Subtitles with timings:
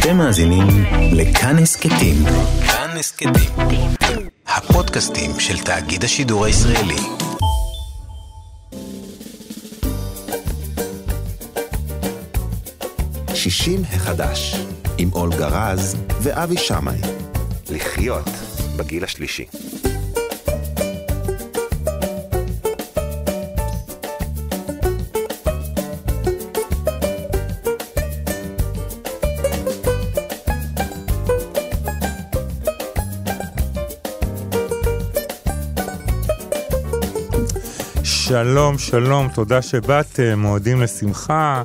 [0.00, 0.66] אתם מאזינים
[1.12, 2.16] לכאן הסכתים.
[2.66, 3.52] כאן הסכתים.
[4.46, 6.96] הפודקאסטים של תאגיד השידור הישראלי.
[13.34, 14.56] שישים החדש,
[14.98, 17.00] עם אולגה רז ואבי שמאי.
[17.70, 18.28] לחיות
[18.76, 19.44] בגיל השלישי.
[38.30, 41.62] שלום, שלום, תודה שבאתם, מועדים לשמחה.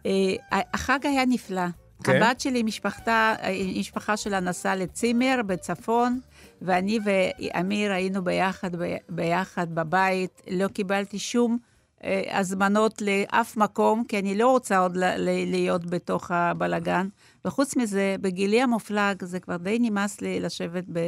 [0.06, 0.12] אה,
[0.52, 1.62] החג היה נפלא.
[2.04, 2.22] כן?
[2.22, 6.20] הבת שלי, משפחתה, אה, משפחה שלה נסעה לצימר בצפון,
[6.62, 8.70] ואני ואמיר היינו ביחד,
[9.08, 10.42] ביחד בבית.
[10.50, 11.58] לא קיבלתי שום
[12.04, 14.96] אה, הזמנות לאף מקום, כי אני לא רוצה עוד
[15.46, 17.08] להיות בתוך הבלגן.
[17.46, 20.98] וחוץ מזה, בגילי המופלג, זה כבר די נמאס לי לשבת ב...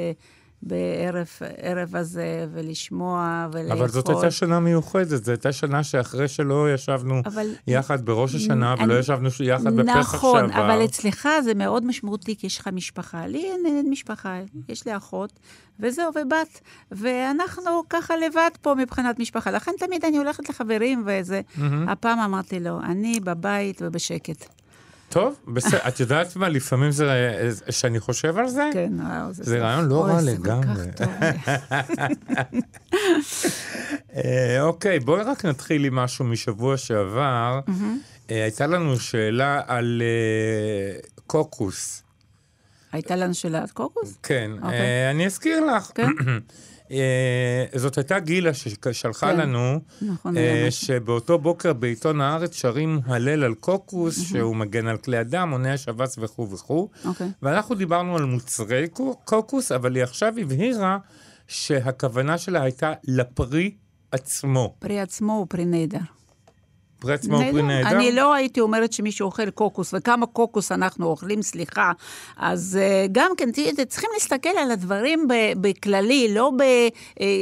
[0.62, 3.72] בערב ערב הזה, ולשמוע, ולאכול.
[3.78, 8.72] אבל זאת הייתה שנה מיוחדת, זו הייתה שנה שאחרי שלא ישבנו אבל- יחד בראש השנה,
[8.74, 10.02] אני- ולא ישבנו יחד בפסח שעבר.
[10.02, 13.26] נכון, אבל אצלך זה מאוד משמעותי, כי יש לך משפחה.
[13.26, 15.32] לי אין, אין משפחה, יש לי אחות,
[15.80, 16.60] וזהו, ובת.
[16.92, 19.50] ואנחנו ככה לבד פה מבחינת משפחה.
[19.50, 21.40] לכן תמיד אני הולכת לחברים וזה.
[21.88, 24.48] הפעם אמרתי לו, אני בבית ובשקט.
[25.08, 25.78] טוב, בסדר.
[25.88, 27.10] את יודעת מה, לפעמים זה,
[27.70, 29.44] שאני חושב על זה, כן, וואו, זה...
[29.44, 30.86] זה רעיון לא רע לגמרי.
[34.16, 37.60] אה, אוקיי, בואי רק נתחיל עם משהו משבוע שעבר.
[38.30, 42.02] אה, הייתה לנו שאלה על אה, קוקוס.
[42.92, 44.18] הייתה לנו שאלת קוקוס?
[44.22, 44.80] כן, אוקיי.
[44.80, 45.90] אה, אני אזכיר לך.
[45.94, 46.06] כן.
[46.90, 49.40] אה, זאת הייתה גילה ששלחה כן.
[49.40, 50.66] לנו, נכון, אה.
[50.70, 56.16] שבאותו בוקר בעיתון הארץ שרים הלל על קוקוס, שהוא מגן על כלי אדם, מונע שבץ
[56.18, 56.88] וכו' וכו'.
[57.04, 57.28] אוקיי.
[57.42, 60.98] ואנחנו דיברנו על מוצרי קו- קוקוס, אבל היא עכשיו הבהירה
[61.48, 63.74] שהכוונה שלה הייתה לפרי
[64.12, 64.74] עצמו.
[64.78, 65.98] פרי עצמו הוא פרי נהדר.
[66.98, 67.96] פרי עצמו הוא פרי נהדר?
[67.96, 71.92] אני לא הייתי אומרת שמישהו אוכל קוקוס, וכמה קוקוס אנחנו אוכלים, סליחה.
[72.36, 73.48] אז uh, גם כן,
[73.88, 75.28] צריכים להסתכל על הדברים
[75.60, 76.52] בכללי, לא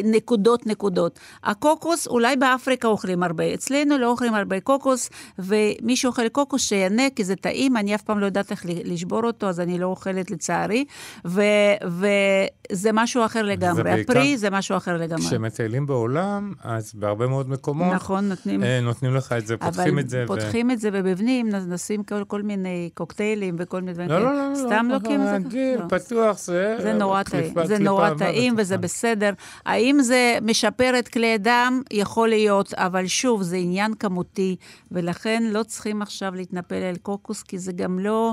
[0.04, 1.18] בנקודות נקודות.
[1.44, 7.24] הקוקוס, אולי באפריקה אוכלים הרבה, אצלנו לא אוכלים הרבה קוקוס, ומי שאוכל קוקוס שיענה, כי
[7.24, 10.84] זה טעים, אני אף פעם לא יודעת איך לשבור אותו, אז אני לא אוכלת לצערי,
[11.24, 11.42] ו-
[11.86, 14.00] וזה משהו אחר לגמרי.
[14.00, 15.26] הפרי זה משהו אחר לגמרי.
[15.26, 18.62] כשמטיילים בעולם, אז בהרבה מאוד מקומות, נכון, נותנים...
[18.62, 20.18] אה, נותנים לך את זה, פותחים את זה.
[20.18, 24.28] אבל פותחים את זה ובפנים נשים כל, כל מיני קוקטיילים וכל מיני דברים לא, לא,
[24.28, 24.48] כאלה.
[24.50, 25.36] לא, סתם לא, לוקים את זה?
[25.48, 25.98] רגיל, לא.
[25.98, 26.76] פתוח, זה...
[26.82, 28.78] זה נורא טעים, זה נורא טעים וזה.
[28.78, 29.30] בסדר.
[29.66, 31.82] האם זה משפר את כלי הדם?
[31.90, 34.56] יכול להיות, אבל שוב, זה עניין כמותי,
[34.92, 38.32] ולכן לא צריכים עכשיו להתנפל על קוקוס, כי זה גם לא,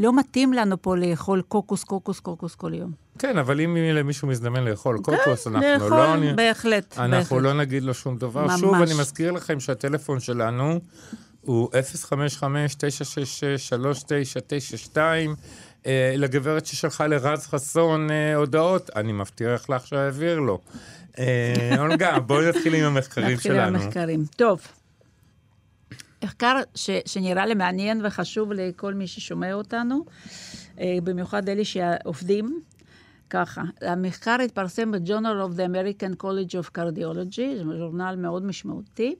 [0.00, 2.92] לא מתאים לנו פה לאכול קוקוס, קוקוס, קוקוס כל יום.
[3.18, 6.16] כן, אבל אם למישהו מזדמן לאכול קוקוס, אנחנו כן, לאכול, לא...
[6.16, 7.42] נ- בהחלט, אנחנו בהחלט.
[7.42, 8.44] לא נגיד לו שום דבר.
[8.44, 8.60] ממש.
[8.60, 10.80] שוב, אני מזכיר לכם שהטלפון שלנו
[11.40, 11.68] הוא
[14.92, 14.96] 055-966-3992.
[15.86, 20.58] אה, לגברת ששלחה לרז חסון אה, הודעות, אני מבטיח לך שאעביר לו.
[21.18, 23.78] אה, אולגה, בואי נתחיל עם המחקרים נתחיל עם שלנו.
[23.82, 24.24] המחקרים.
[24.36, 24.60] טוב.
[26.24, 30.04] מחקר ש, שנראה לי מעניין וחשוב לכל מי ששומע אותנו,
[30.80, 32.60] אה, במיוחד אלה שעובדים.
[33.30, 39.14] ככה, המחקר התפרסם ב-Journal of the American College of Cardiology, זה ז'ורנל מאוד משמעותי.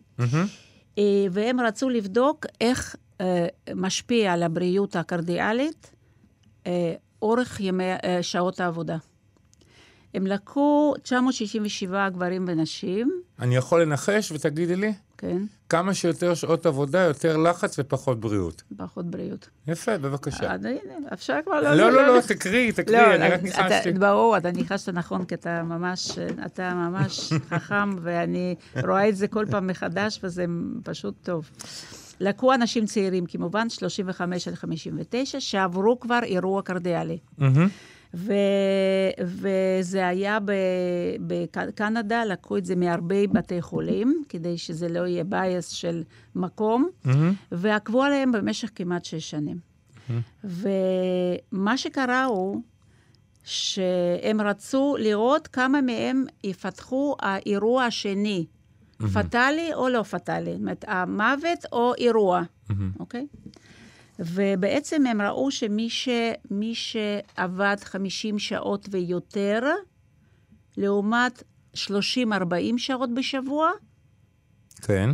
[0.99, 5.91] אה, והם רצו לבדוק איך אה, משפיע על הבריאות הקרדיאלית
[7.23, 7.85] אורך ימי,
[8.23, 8.97] שעות העבודה.
[10.15, 14.93] הם לקחו 967 גברים ונשים, אני יכול לנחש ותגידי לי?
[15.19, 18.63] כן, כמה שיותר שעות עבודה, יותר לחץ ופחות בריאות.
[18.77, 19.49] פחות בריאות.
[19.67, 20.55] יפה, בבקשה.
[20.55, 20.79] אז הנה,
[21.13, 21.75] אפשר כבר לא...
[21.75, 23.93] לא, לא, לא, תקריאי, תקריאי, אני רק אתה- ניחשתי.
[23.93, 28.55] ברור, אתה ניחשת נכון, כי אתה ממש, אתה ממש חכם, ואני
[28.87, 30.45] רואה את זה כל פעם מחדש, וזה
[30.83, 31.51] פשוט טוב.
[32.21, 37.19] לקחו אנשים צעירים, כמובן, 35 עד 59, שעברו כבר אירוע קרדיאלי.
[37.39, 37.69] מהמם.
[38.15, 38.33] ו,
[39.21, 40.39] וזה היה
[41.27, 46.03] בקנדה, לקחו את זה מהרבה בתי חולים, כדי שזה לא יהיה בייס של
[46.35, 47.33] מקום, מהמם.
[47.53, 49.59] ועקבו עליהם במשך כמעט שש שנים.
[50.45, 52.61] ומה שקרה הוא
[53.45, 58.47] שהם רצו לראות כמה מהם יפתחו האירוע השני,
[59.15, 62.43] פטאלי או לא פטאלי, זאת אומרת, המוות או אירוע,
[63.01, 63.27] אוקיי?
[64.21, 66.09] ובעצם הם ראו שמי ש,
[66.73, 69.61] שעבד 50 שעות ויותר,
[70.77, 71.43] לעומת
[71.75, 71.79] 30-40
[72.77, 73.71] שעות בשבוע,
[74.83, 75.11] כן.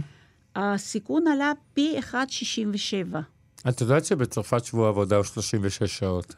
[0.56, 3.16] הסיכון עלה פי 1.67.
[3.68, 6.34] את יודעת שבצרפת שבוע עבודה הוא 36 שעות.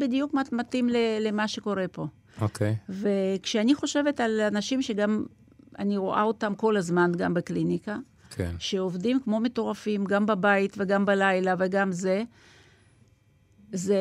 [0.00, 0.88] בדיוק מת- מתאים
[1.20, 2.06] למה שקורה פה.
[2.40, 2.76] אוקיי.
[2.88, 5.24] וכשאני חושבת על אנשים שגם,
[5.78, 7.96] אני רואה אותם כל הזמן, גם בקליניקה,
[8.34, 8.54] כן.
[8.58, 12.22] שעובדים כמו מטורפים, גם בבית וגם בלילה וגם זה,
[13.72, 13.96] זה,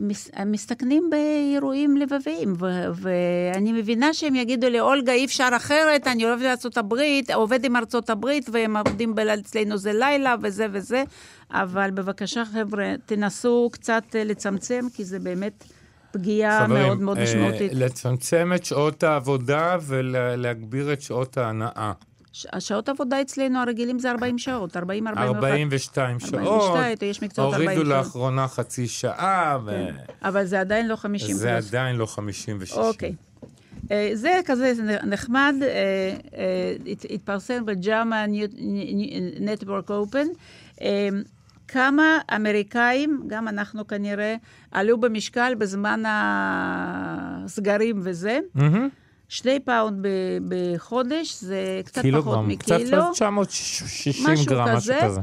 [0.00, 6.06] מס- הם מסתכנים באירועים לבביים, ו- ואני מבינה שהם יגידו לי, אולגה, אי אפשר אחרת,
[6.06, 10.66] אני אוהבת לארצות הברית, עובד עם ארצות הברית, והם עובדים בלילה, אצלנו זה לילה, וזה
[10.72, 11.02] וזה,
[11.50, 15.64] אבל בבקשה, חבר'ה, תנסו קצת אה, לצמצם, כי זה באמת
[16.10, 17.72] פגיעה חברים, מאוד מאוד אה, משמעותית.
[17.74, 21.92] לצמצם את שעות העבודה ולהגביר את שעות ההנאה.
[22.52, 25.34] השעות עבודה אצלנו הרגילים זה 40 שעות, 40, 41.
[25.36, 26.32] 42 שעות.
[26.70, 28.04] 42, יש מקצועות 40 הורידו שעות.
[28.06, 29.58] לאחרונה חצי שעה,
[30.22, 31.68] אבל זה עדיין לא 50 וזה פלוס.
[31.68, 32.76] עדיין לא 50 ו-60.
[32.76, 33.14] אוקיי.
[33.90, 34.72] אה, זה כזה
[35.06, 35.68] נחמד, אה,
[36.38, 38.24] אה, הת- התפרסם ב JAMA
[39.40, 40.26] Network Open.
[41.68, 42.04] כמה
[42.36, 44.34] אמריקאים, גם אנחנו כנראה,
[44.70, 46.02] עלו במשקל בזמן
[47.44, 48.38] הסגרים וזה.
[48.54, 48.88] מהמם.
[49.28, 50.08] שני פאונד ב-
[50.48, 53.12] בחודש, זה קצת פחות קילוגרם, קצת מקילו.
[53.12, 55.20] 960 משהו גרם, משהו כזה, כזה.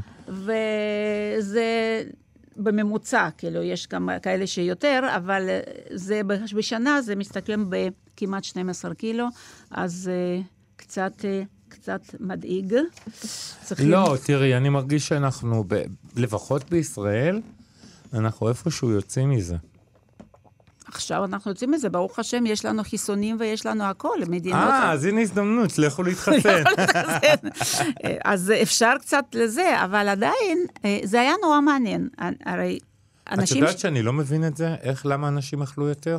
[1.38, 2.02] וזה
[2.56, 5.48] בממוצע, כאילו, יש גם כאלה שיותר, אבל
[5.94, 6.20] זה
[6.56, 9.26] בשנה, זה מסתכם בכמעט 12 קילו,
[9.70, 10.40] אז אה,
[10.76, 12.74] קצת, אה, קצת מדאיג.
[13.64, 13.90] צריכים...
[13.90, 15.82] לא, תראי, אני מרגיש שאנחנו, ב-
[16.16, 17.40] לפחות בישראל,
[18.14, 19.56] אנחנו איפשהו יוצאים מזה.
[20.88, 24.60] עכשיו אנחנו יוצאים מזה, ברוך השם, יש לנו חיסונים ויש לנו הכל, מדינות...
[24.60, 26.62] אה, אז הנה הזדמנות, לכו להתחסן.
[28.04, 32.08] אה, אז אפשר קצת לזה, אבל עדיין, אה, זה היה נורא מעניין.
[32.46, 32.78] הרי
[33.24, 33.62] את אנשים...
[33.62, 34.74] יודעת שאני לא מבין את זה?
[34.82, 36.18] איך, למה אנשים אכלו יותר?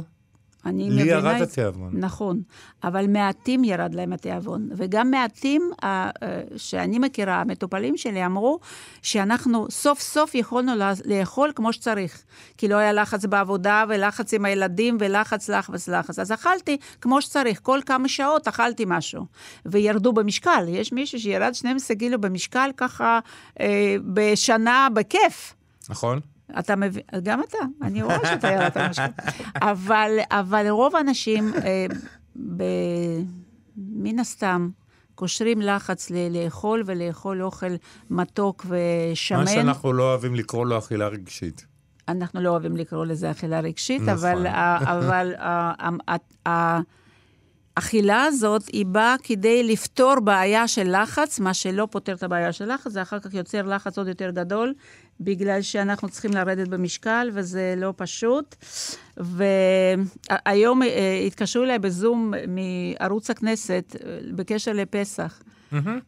[0.66, 1.90] אני לי מבינה ירד את- התיאבון.
[1.94, 2.42] נכון,
[2.84, 4.70] אבל מעטים ירד להם התיאבון.
[4.76, 8.60] וגם מעטים אה, אה, שאני מכירה, המטופלים שלי אמרו
[9.02, 10.72] שאנחנו סוף סוף יכולנו
[11.06, 12.24] לאכול כמו שצריך.
[12.58, 16.20] כי לא היה לחץ בעבודה ולחץ עם הילדים ולחץ, לחץ, לחץ.
[16.20, 19.26] אז אכלתי כמו שצריך, כל כמה שעות אכלתי משהו.
[19.66, 20.66] וירדו במשקל.
[20.68, 23.20] יש מישהו שירד 12 קילו במשקל ככה
[23.60, 25.54] אה, בשנה בכיף.
[25.90, 26.20] נכון?
[26.60, 29.06] אתה מבין, גם אתה, אני רואה שאתה ירדת משקל.
[29.62, 31.86] אבל, אבל רוב האנשים, אה,
[32.58, 32.64] ב,
[33.78, 34.70] מן הסתם,
[35.16, 37.72] קושרים לחץ ל- לאכול ולאכול אוכל
[38.10, 39.40] מתוק ושמן.
[39.40, 41.66] מה שאנחנו לא אוהבים לקרוא לו אכילה רגשית.
[42.08, 44.12] אנחנו לא אוהבים לקרוא לזה אכילה רגשית, נכון.
[44.14, 45.74] אבל, ה- אבל ה-
[46.08, 46.16] ה-
[46.50, 46.80] ה-
[47.78, 52.74] האכילה הזאת, היא באה כדי לפתור בעיה של לחץ, מה שלא פותר את הבעיה של
[52.74, 54.74] לחץ, זה אחר כך יוצר לחץ עוד יותר גדול,
[55.20, 58.56] בגלל שאנחנו צריכים לרדת במשקל, וזה לא פשוט.
[59.18, 65.42] והיום אה, התקשרו אליי בזום מערוץ הכנסת אה, בקשר לפסח.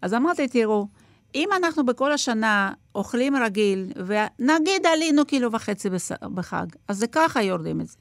[0.01, 0.87] אז אמרתי, תראו,
[1.35, 5.89] אם אנחנו בכל השנה אוכלים רגיל, ונגיד עלינו קילו וחצי
[6.21, 7.97] בחג, אז זה ככה יורדים את זה.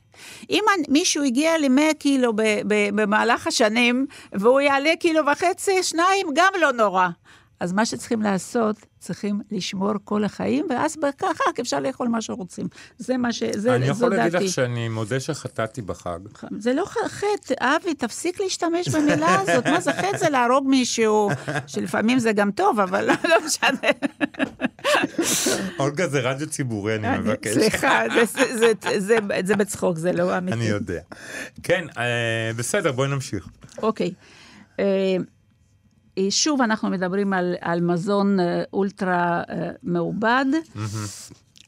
[0.50, 6.52] אם מישהו הגיע ל-100 קילו ב- ב- במהלך השנים, והוא יעלה קילו וחצי, שניים, גם
[6.60, 7.08] לא נורא.
[7.60, 12.66] אז מה שצריכים לעשות, צריכים לשמור כל החיים, ואז ככה אפשר לאכול מה שרוצים.
[12.98, 13.42] זה מה ש...
[13.54, 14.44] זה, אני יכול להגיד דעתי.
[14.44, 16.18] לך שאני מודה שחטאתי בחג.
[16.58, 19.66] זה לא חטא, אבי, תפסיק להשתמש במילה הזאת.
[19.66, 20.16] מה זה חטא?
[20.18, 21.30] זה להרוג מישהו,
[21.66, 23.14] שלפעמים זה גם טוב, אבל לא-
[23.46, 23.90] משנה.
[25.78, 27.54] אולגה, זה רדיו ציבורי, אני מבקש.
[27.54, 28.24] סליחה, זה-
[28.58, 30.56] זה- זה- זה- זה בצחוק, זה לא אמיתי.
[30.56, 31.00] אני יודע.
[31.62, 32.04] כן, אה,
[32.56, 33.48] בסדר, בואי נמשיך.
[33.82, 34.10] אוקיי.
[34.80, 35.16] אה,
[36.30, 40.44] שוב, אנחנו מדברים על, על מזון אה, אולטרה אה, מעובד,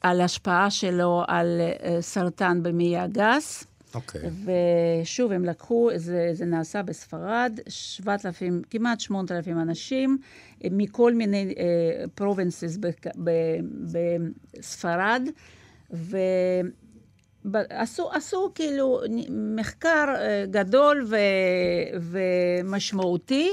[0.01, 3.63] על השפעה שלו על אה, סרטן במעי הגס.
[3.95, 4.21] אוקיי.
[5.03, 10.17] ושוב, הם לקחו, זה, זה נעשה בספרד, 7,000, כמעט 8,000 אנשים,
[10.63, 11.53] אה, מכל מיני
[12.15, 12.77] provinces
[13.91, 15.29] בספרד,
[17.45, 21.15] ועשו עשו כאילו מחקר אה, גדול ו,
[22.01, 23.49] ומשמעותי.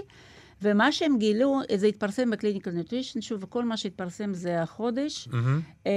[0.62, 5.28] ומה שהם גילו, זה התפרסם ב Clinical Nutrition, שוב, וכל מה שהתפרסם זה החודש.
[5.28, 5.88] Mm-hmm.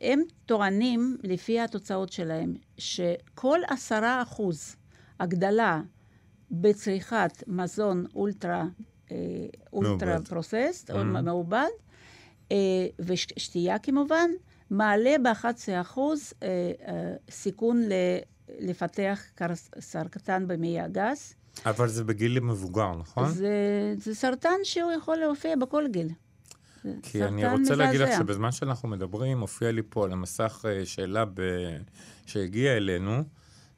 [0.00, 4.76] הם טוענים, לפי התוצאות שלהם, שכל עשרה אחוז
[5.20, 5.82] הגדלה
[6.50, 8.64] בצריכת מזון אולטרה,
[9.10, 9.16] אה,
[9.72, 11.04] אולטרה פרוססט, או.
[11.04, 11.68] מעובד,
[12.52, 12.56] אה,
[12.98, 14.30] ושתייה כמובן,
[14.70, 16.32] מעלה ב-11 אחוז
[17.30, 17.82] סיכון
[18.58, 19.22] לפתח
[19.80, 21.34] סרטן במעי הגס.
[21.66, 23.28] אבל זה בגיל מבוגר, נכון?
[23.28, 26.08] זה, זה סרטן שהוא יכול להופיע בכל גיל.
[27.02, 27.76] כי אני רוצה מזעזע.
[27.76, 31.40] להגיד לך שבזמן שאנחנו מדברים, הופיע לי פה על המסך אה, שאלה ב...
[32.26, 33.22] שהגיעה אלינו,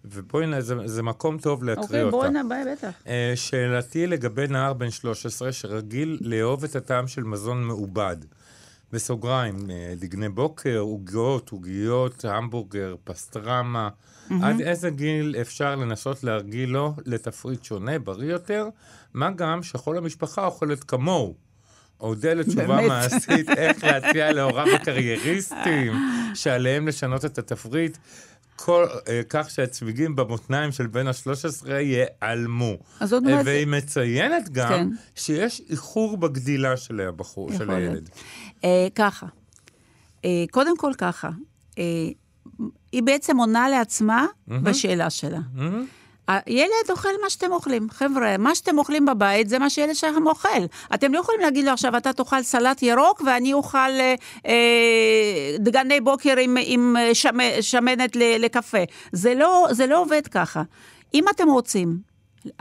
[0.04, 2.16] ובואי, זה, זה מקום טוב להקריא אוקיי, אותה.
[2.16, 3.02] אוקיי, בואי נביא, בטח.
[3.06, 8.16] אה, שאלתי לגבי נער בן 13 שרגיל לאהוב את הטעם של מזון מעובד.
[8.92, 13.88] בסוגריים, אה, דגני בוקר, עוגיות, עוגיות, המבורגר, פסטרמה.
[13.88, 14.34] Mm-hmm.
[14.42, 18.68] עד איזה גיל אפשר לנסות להרגיל לו לתפריט שונה, בריא יותר?
[19.14, 21.34] מה גם שכל המשפחה אוכלת כמוהו.
[22.00, 25.92] אודה לתשובה מעשית איך להציע להוריו הקרייריסטים
[26.34, 27.96] שעליהם לשנות את התפריט.
[28.64, 32.76] כל, אה, כך שהצמיגים במותניים של בן ה-13 ייעלמו.
[33.00, 33.46] אז עוד מעט...
[33.46, 34.88] והיא מציינת גם כן.
[35.14, 38.10] שיש איחור בגדילה של הבחור, של הילד.
[38.64, 39.26] אה, ככה,
[40.24, 41.30] אה, קודם כל ככה,
[41.78, 41.84] אה,
[42.92, 44.52] היא בעצם עונה לעצמה mm-hmm.
[44.62, 45.38] בשאלה שלה.
[45.56, 45.99] Mm-hmm.
[46.28, 47.90] הילד אוכל מה שאתם אוכלים.
[47.90, 50.48] חבר'ה, מה שאתם אוכלים בבית זה מה שילד שלכם אוכל.
[50.94, 54.14] אתם לא יכולים להגיד לו עכשיו, אתה תאכל סלט ירוק ואני אוכל אה,
[54.46, 56.96] אה דגני בוקר עם, עם
[57.60, 58.82] שמנת לקפה.
[59.12, 60.62] זה לא, זה לא עובד ככה.
[61.14, 62.09] אם אתם רוצים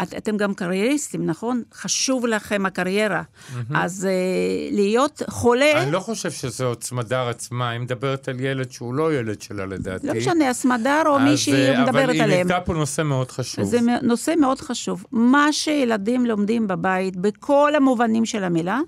[0.04, 1.64] את, אתם גם קרייריסטים, נכון?
[1.74, 3.22] חשוב לכם הקריירה.
[3.22, 3.74] Mm-hmm.
[3.76, 5.84] אז uh, להיות חולה...
[5.84, 10.08] אני לא חושב שזו סמדר עצמה, היא מדברת על ילד שהוא לא ילד שלה לדעתי.
[10.08, 12.22] לא משנה, הסמדר או מי שהיא אה, מדברת עליהם.
[12.22, 13.66] אבל היא נקטה פה נושא מאוד חשוב.
[13.66, 15.06] זה נושא מאוד חשוב.
[15.12, 18.80] מה שילדים לומדים בבית, בכל המובנים של המילה,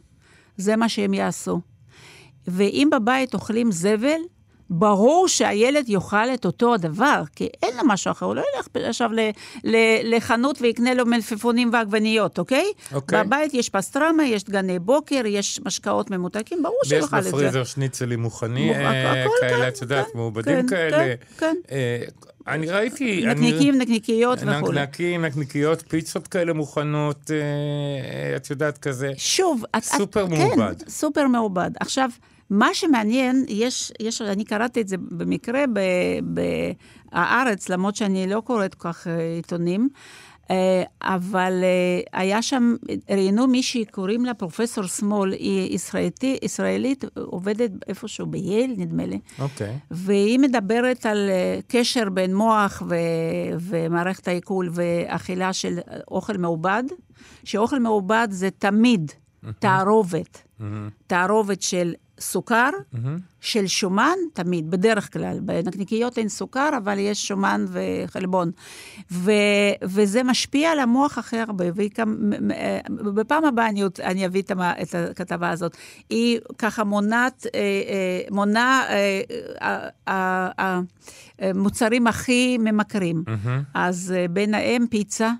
[0.58, 1.62] זה מה שהם יעשו.
[2.48, 4.20] ואם בבית אוכלים זבל,
[4.74, 9.10] ברור שהילד יאכל את אותו הדבר, כי אין לו משהו אחר, הוא לא ילך עכשיו
[10.04, 12.66] לחנות ויקנה לו מלפפונים ועגבניות, אוקיי?
[12.94, 13.24] אוקיי.
[13.24, 17.30] בבית יש פסטרמה, יש דגני בוקר, יש משקאות ממותקים, ברור שהוא יאכל את זה.
[17.30, 21.16] ויש בפריזר שניצלים מוכנים, אה, כאלה, את יודעת, כן, מעובדים כן, כאלה.
[21.38, 21.56] כן, כן.
[21.72, 22.04] אה,
[22.48, 23.24] אני ראיתי...
[23.26, 23.84] נקניקים, אני...
[23.84, 24.72] נקניקיות וכו'.
[24.72, 29.12] נקניקים, נקניקיות, פיצות כאלה מוכנות, אה, את יודעת, כזה.
[29.18, 30.84] שוב, סופר את, מעובד.
[30.84, 31.72] כן, סופר מעובד.
[31.80, 32.10] עכשיו,
[32.52, 35.64] מה שמעניין, יש, יש, אני קראתי את זה במקרה
[36.34, 39.90] ב"הארץ", למרות שאני לא קוראת כל כך אה, עיתונים,
[40.52, 42.76] אה, אבל אה, היה שם,
[43.10, 49.20] ראיינו מישהי, קוראים לה פרופסור שמאל, היא ישראלית, ישראלית עובדת איפשהו בייל, נדמה לי.
[49.40, 49.68] אוקיי.
[49.68, 49.80] Okay.
[49.92, 51.30] והיא מדברת על
[51.68, 52.96] קשר בין מוח ו,
[53.60, 55.80] ומערכת העיכול ואכילה של
[56.12, 56.84] אוכל מעובד,
[57.44, 59.12] שאוכל מעובד זה תמיד
[59.60, 60.44] תערובת,
[61.08, 62.98] תערובת של סוכר, mm-hmm.
[63.42, 65.40] של שומן, תמיד, בדרך כלל.
[65.40, 68.52] בנקניקיות אין סוכר, אבל יש שומן וחלבון.
[69.12, 69.32] ו,
[69.84, 71.66] וזה משפיע על המוח הכי הרבה.
[72.90, 74.42] ובפעם הבאה אני, אני אביא
[74.82, 75.78] את הכתבה הזאת.
[76.10, 78.84] היא ככה מונעת, אה, אה, מונה
[81.40, 83.24] המוצרים אה, הכי ממכרים.
[83.28, 83.50] Mm-hmm.
[83.74, 85.32] אז ביניהם פיצה,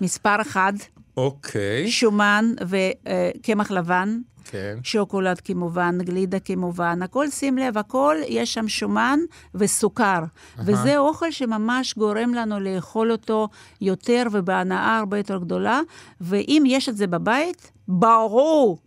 [0.00, 0.72] מספר אחד.
[1.16, 1.84] אוקיי.
[1.84, 1.90] Okay.
[1.90, 4.18] שומן וקמח לבן.
[4.50, 4.78] כן.
[4.82, 9.18] שוקולד כמובן, גלידה כמובן, הכל, שים לב, הכל, יש שם שומן
[9.54, 10.22] וסוכר.
[10.22, 10.60] Uh-huh.
[10.64, 13.48] וזה אוכל שממש גורם לנו לאכול אותו
[13.80, 15.80] יותר ובהנאה הרבה יותר גדולה,
[16.20, 18.78] ואם יש את זה בבית, ברור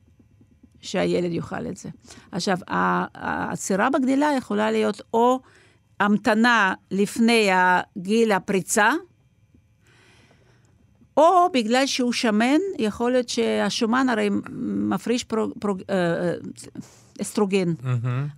[0.82, 1.89] שהילד יאכל את זה.
[2.32, 5.39] עכשיו, העצירה בגדילה יכולה להיות או
[6.00, 7.50] המתנה לפני
[7.98, 8.91] גיל הפריצה,
[11.17, 14.29] או בגלל שהוא שמן, יכול להיות שהשומן הרי
[14.89, 15.53] מפריש פרוג...
[15.60, 15.82] פרוג...
[15.89, 16.34] אה,
[17.22, 17.74] אסטרוגן.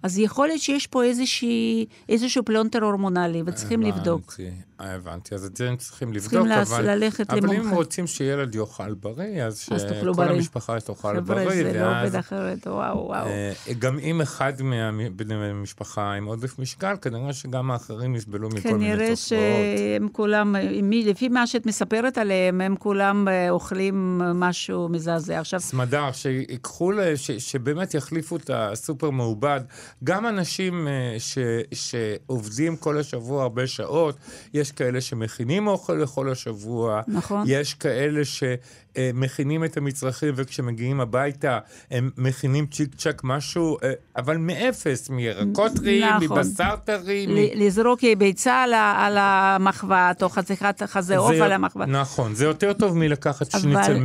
[0.04, 4.34] אז יכול להיות שיש פה איזושהי, איזשהו פלונטר הורמונלי, וצריכים לבדוק.
[4.40, 4.50] הבנתי,
[4.82, 6.90] אה, הבנתי, אז את זה הם צריכים לבדוק, צריכים אבל...
[6.96, 7.76] ללכת אבל אם למומחה.
[7.76, 10.24] רוצים שילד יאכל בריא, אז אז שכל.
[10.24, 12.00] המשפחה תאכל חבר'ה, בריא, זה לא.
[12.02, 13.26] עובד אחרת, וואו, וואו.
[13.28, 14.54] אה, גם אם אחד
[14.94, 19.18] מבני המשפחה עם עודף משקל, כנראה שגם האחרים יסבלו מכל מיני כנראה תופעות.
[19.20, 25.40] שהם כולם, מי- לפי מה שאת מספרת עליהם, הם כולם אה, אוכלים משהו מזעזע.
[25.40, 26.92] עכשיו, סמדר, שיקחו,
[27.38, 29.62] שבאמת יחליפו את הסופר מעובד.
[30.04, 31.38] גם אנשים אה, ש,
[31.74, 34.18] שעובדים כל השבוע הרבה שעות,
[34.54, 37.02] יש כאלה שמכינים אוכל לכל השבוע.
[37.08, 37.44] נכון.
[37.48, 41.60] יש כאלה שמכינים את המצרכים, וכשמגיעים הביתה
[41.92, 46.40] הם מכינים צ'יק צ'אק משהו, אה, אבל מאפס, מירקות טריים, נכון.
[46.40, 47.28] מבשר טרי.
[47.28, 51.88] מ- לזרוק ביצה על על המחבת, או חתיכת חזה עוף על המחבת.
[51.88, 53.98] נכון, זה יותר טוב מלקחת אבל- שניצל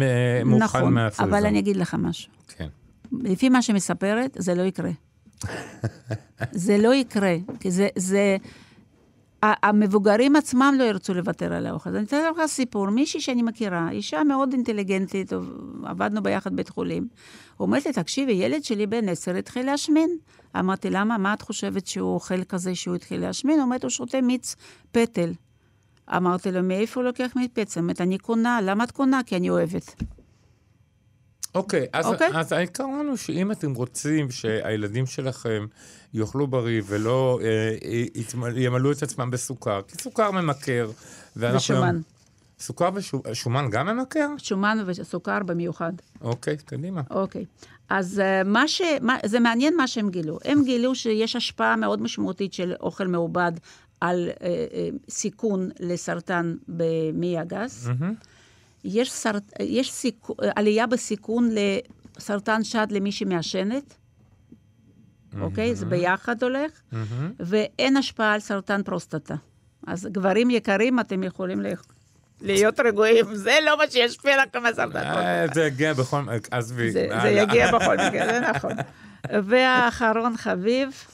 [0.45, 1.37] מוכן נכון, מהפריזה.
[1.37, 2.33] אבל אני אגיד לך משהו.
[2.57, 2.69] כן.
[3.13, 4.91] לפי מה שמספרת, זה לא יקרה.
[6.53, 7.89] זה לא יקרה, כי זה...
[7.97, 8.37] זה...
[9.43, 11.91] המבוגרים עצמם לא ירצו לוותר על האוכל.
[11.91, 12.91] אז אני אתן לך סיפור.
[12.91, 15.33] מישהי שאני מכירה, אישה מאוד אינטליגנטית,
[15.85, 17.09] עבדנו ביחד בבית חולים,
[17.61, 20.11] אומרת לי, תקשיבי, ילד שלי בן עשר התחיל להשמין.
[20.59, 21.19] אמרתי, למה?
[21.19, 23.61] מה את חושבת שהוא אוכל כזה שהוא התחיל להשמין?
[23.61, 24.57] אומרת, הוא שותה מיץ
[24.93, 25.33] פטל.
[26.17, 27.81] אמרתי לו, מאיפה הוא לוקח מיץ פטל?
[27.81, 28.61] אומרת, אני קונה.
[28.63, 29.21] למה את קונה?
[29.27, 30.03] כי אני אוהבת.
[31.55, 32.29] אוקיי, אז, אוקיי.
[32.35, 35.67] אז העיקרון הוא שאם אתם רוצים שהילדים שלכם
[36.15, 37.77] יאכלו בריא ולא אה,
[38.15, 40.91] יתמל- ימלאו את עצמם בסוכר, כי סוכר ממכר.
[41.37, 42.01] ואנחנו- ושומן.
[42.61, 42.91] סוכר
[43.25, 44.29] ושומן גם ממכר?
[44.39, 45.93] שומן וסוכר במיוחד.
[46.21, 47.01] אוקיי, קדימה.
[47.11, 47.45] אוקיי.
[47.89, 48.83] אז אה, מה ש...
[49.01, 50.39] מה, זה מעניין מה שהם גילו.
[50.45, 53.53] הם גילו שיש השפעה מאוד משמעותית של אוכל מעובד
[54.01, 57.89] על אה, אה, סיכון לסרטן במעי הגס.
[58.85, 59.43] יש, סרט...
[59.61, 60.35] יש סיכו...
[60.57, 61.51] עלייה בסיכון
[62.17, 63.95] לסרטן שד למי שמעשנת.
[65.41, 65.75] אוקיי?
[65.75, 66.71] זה ביחד הולך.
[67.41, 69.35] ואין השפעה על סרטן פרוסטטה.
[69.87, 71.67] אז גברים יקרים, אתם יכולים ל...
[72.41, 73.35] להיות רגועים.
[73.35, 75.43] זה לא מה שישפיע לכם על סרטן פרוסטטה.
[75.43, 76.23] אה, זה יגיע בכל...
[76.51, 76.91] עזבי.
[76.91, 77.31] זה, הלאה.
[77.31, 78.73] יגיע בכל מקרה, זה נכון.
[79.49, 81.05] והאחרון חביב,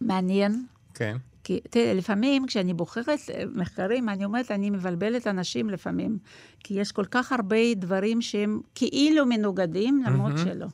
[0.00, 1.16] מעניין, כן.
[1.46, 6.18] כי תראה, לפעמים כשאני בוחרת אה, מחקרים, אני אומרת, אני מבלבלת אנשים לפעמים,
[6.64, 10.66] כי יש כל כך הרבה דברים שהם כאילו מנוגדים, למרות שלא.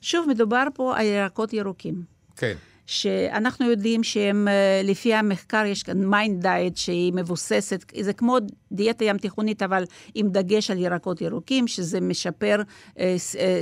[0.00, 2.02] שוב, מדובר פה על ירקות ירוקים.
[2.36, 2.54] כן.
[2.86, 8.38] שאנחנו יודעים שהם, אה, לפי המחקר, יש כאן MIND diet שהיא מבוססת, זה כמו
[8.72, 12.62] דיאטה ים תיכונית, אבל עם דגש על ירקות ירוקים, שזה משפר,
[12.98, 13.60] אה, אה,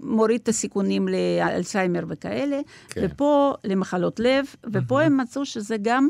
[0.00, 3.00] מוריד את הסיכונים לאלצהיימר וכאלה, כן.
[3.04, 6.08] ופה למחלות לב, ופה הם מצאו שזה גם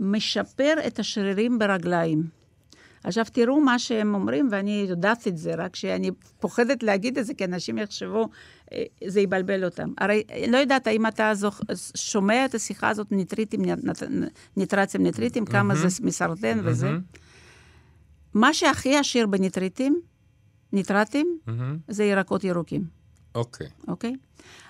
[0.00, 2.37] משפר את השרירים ברגליים.
[3.04, 7.34] עכשיו תראו מה שהם אומרים, ואני יודעת את זה, רק שאני פוחדת להגיד את זה,
[7.34, 8.28] כי אנשים יחשבו,
[8.72, 9.92] אה, זה יבלבל אותם.
[9.98, 11.60] הרי אה, לא יודעת האם אתה זוכ...
[11.94, 13.60] שומע את השיחה הזאת, ניטריטים,
[14.56, 16.90] ניטרצים, ניטריטים, כמה זה מסרטן וזה.
[18.34, 20.00] מה שהכי עשיר בניטריטים,
[20.72, 21.38] ניטרטים,
[21.88, 22.84] זה ירקות ירוקים.
[23.34, 23.66] אוקיי.
[23.88, 24.16] אוקיי?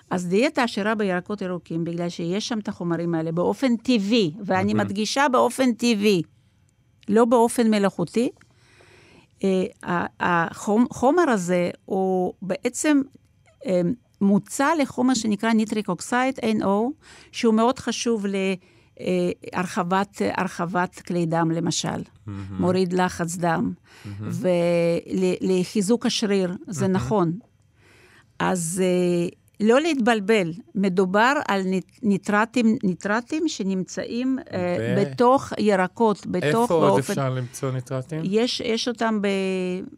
[0.09, 5.25] אז דיאטה עשירה בירקות ירוקים, בגלל שיש שם את החומרים האלה באופן טבעי, ואני מדגישה
[5.31, 6.21] באופן טבעי,
[7.09, 8.29] לא באופן מלאכותי.
[9.43, 13.01] אה, החומר הזה הוא בעצם
[13.65, 13.81] אה,
[14.21, 16.91] מוצא לחומר שנקרא nitric oxide, NO,
[17.31, 18.25] שהוא מאוד חשוב
[19.53, 22.03] להרחבת הרחבת כלי דם, למשל.
[22.59, 23.73] מוריד לחץ דם,
[24.19, 27.31] ולחיזוק השריר, זה נכון.
[28.39, 29.29] אז אה,
[29.61, 36.87] לא להתבלבל, מדובר על ניט- ניטרטים, ניטרטים שנמצאים אה, ו- בתוך ירקות, בתוך איפה עוד
[36.87, 37.13] באופן...
[37.13, 38.21] אפשר למצוא ניטרטים?
[38.23, 39.19] יש, יש אותם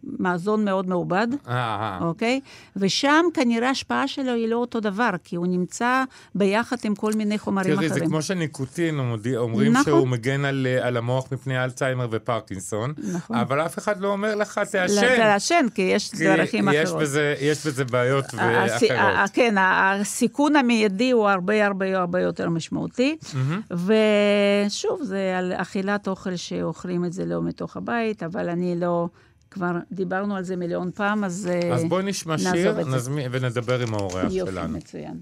[0.04, 2.00] במזון מאוד מעובד, אה, אה.
[2.02, 2.40] אוקיי?
[2.76, 6.04] ושם כנראה ההשפעה שלו היא לא אותו דבר, כי הוא נמצא
[6.36, 8.10] ביחד עם כל מיני חומרים תראי, זה אחרים.
[8.10, 9.84] כמו שניקוטין, אומרים נכון.
[9.86, 13.38] שהוא מגן על, על המוח מפני אלצהיימר ופרקינסון, נכון.
[13.38, 14.86] אבל אף אחד לא אומר לך, תעשן.
[15.20, 17.02] לעשן, כי יש כי דרכים יש אחרות.
[17.02, 19.51] בזה, יש בזה בעיות הס- ה- אחרות.
[19.52, 19.58] כן,
[20.02, 23.18] הסיכון המיידי הוא הרבה הרבה הרבה יותר משמעותי.
[23.72, 29.08] ושוב, זה על אכילת אוכל שאוכלים את זה לא מתוך הבית, אבל אני לא...
[29.52, 31.50] כבר דיברנו על זה מיליון פעם, אז...
[31.74, 32.82] אז בואי נשמע שיר.
[32.96, 34.78] נזמין- ונדבר עם האורח יופי, שלנו.
[34.78, 35.20] מצוין.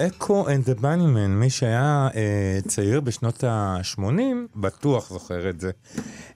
[0.00, 4.00] Echo and the Bunnymen, מי שהיה אה, צעיר בשנות ה-80,
[4.56, 5.70] בטוח זוכר את זה.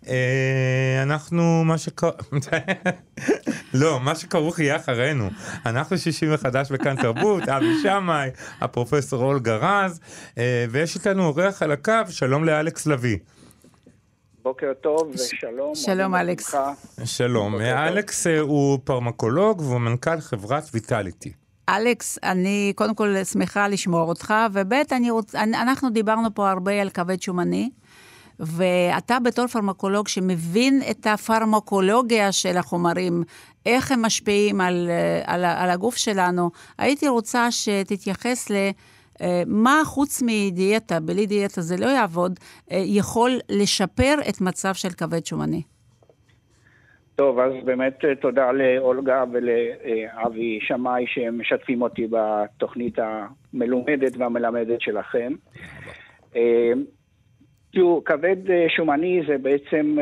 [0.08, 2.10] אה, אנחנו, מה שקרה...
[3.80, 5.30] לא, מה שכרוך יהיה אחרינו.
[5.66, 10.00] אנחנו שישים וחדש בכאן תרבות, אבי שמאי, הפרופסור אולגה רז,
[10.38, 13.18] אה, ויש איתנו אורח על הקו, שלום לאלכס לביא.
[14.42, 15.74] בוקר טוב ושלום.
[15.74, 16.54] שלום, אלכס.
[17.04, 17.60] שלום.
[17.60, 21.39] אלכס אה, הוא פרמקולוג והוא מנכ"ל חברת ויטליטי.
[21.76, 24.72] אלכס, אני קודם כל שמחה לשמוע אותך, וב'
[25.10, 25.34] רוצ...
[25.34, 27.70] אנחנו דיברנו פה הרבה על כבד שומני,
[28.40, 33.22] ואתה בתור פרמקולוג שמבין את הפרמקולוגיה של החומרים,
[33.66, 34.90] איך הם משפיעים על,
[35.24, 38.54] על, על הגוף שלנו, הייתי רוצה שתתייחס ל...
[39.22, 44.90] אה, מה חוץ מדיאטה, בלי דיאטה זה לא יעבוד, אה, יכול לשפר את מצב של
[44.90, 45.62] כבד שומני.
[47.20, 55.32] טוב, אז באמת אה, תודה לאולגה ולאבי שמאי שמשתפים אותי בתוכנית המלומדת והמלמדת שלכם.
[56.36, 56.72] אה,
[57.72, 59.96] תראו, כבד אה, שומני זה בעצם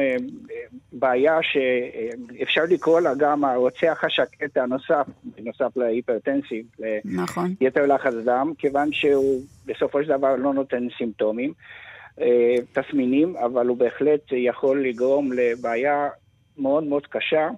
[0.92, 6.66] בעיה שאפשר לקרוא לה גם הרוצח השקט הנוסף, בנוסף להיפרטנסיב,
[7.04, 7.54] נכון.
[7.61, 11.52] יתר לחץ דם, כיוון שהוא בסופו של דבר לא נותן סימפטומים,
[12.72, 16.09] תסמינים, אבל הוא בהחלט יכול לגרום לבעיה
[16.59, 17.49] מאוד מאוד קשה,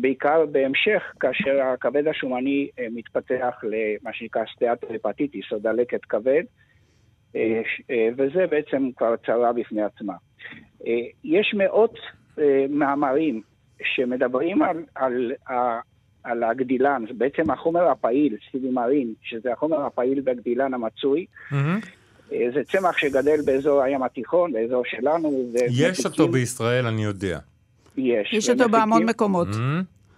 [0.00, 6.42] בעיקר בהמשך, כאשר הכבד השומני אה, מתפתח למה שנקרא סטיאטו-הפטיטיס או דלקת כבד,
[7.36, 10.14] אה, אה, וזה בעצם כבר צרה בפני עצמה.
[11.24, 11.94] יש מאות
[12.68, 13.42] מאמרים
[13.82, 15.32] שמדברים על, על,
[16.24, 21.26] על הגדילן, בעצם החומר הפעיל, סילימרין, שזה החומר הפעיל בגדילן המצוי.
[22.30, 25.52] זה צמח שגדל באזור הים התיכון, באזור שלנו.
[25.70, 27.38] יש אותו בישראל, אני יודע.
[28.00, 28.32] יש.
[28.32, 29.48] יש אותו בהמון מקומות.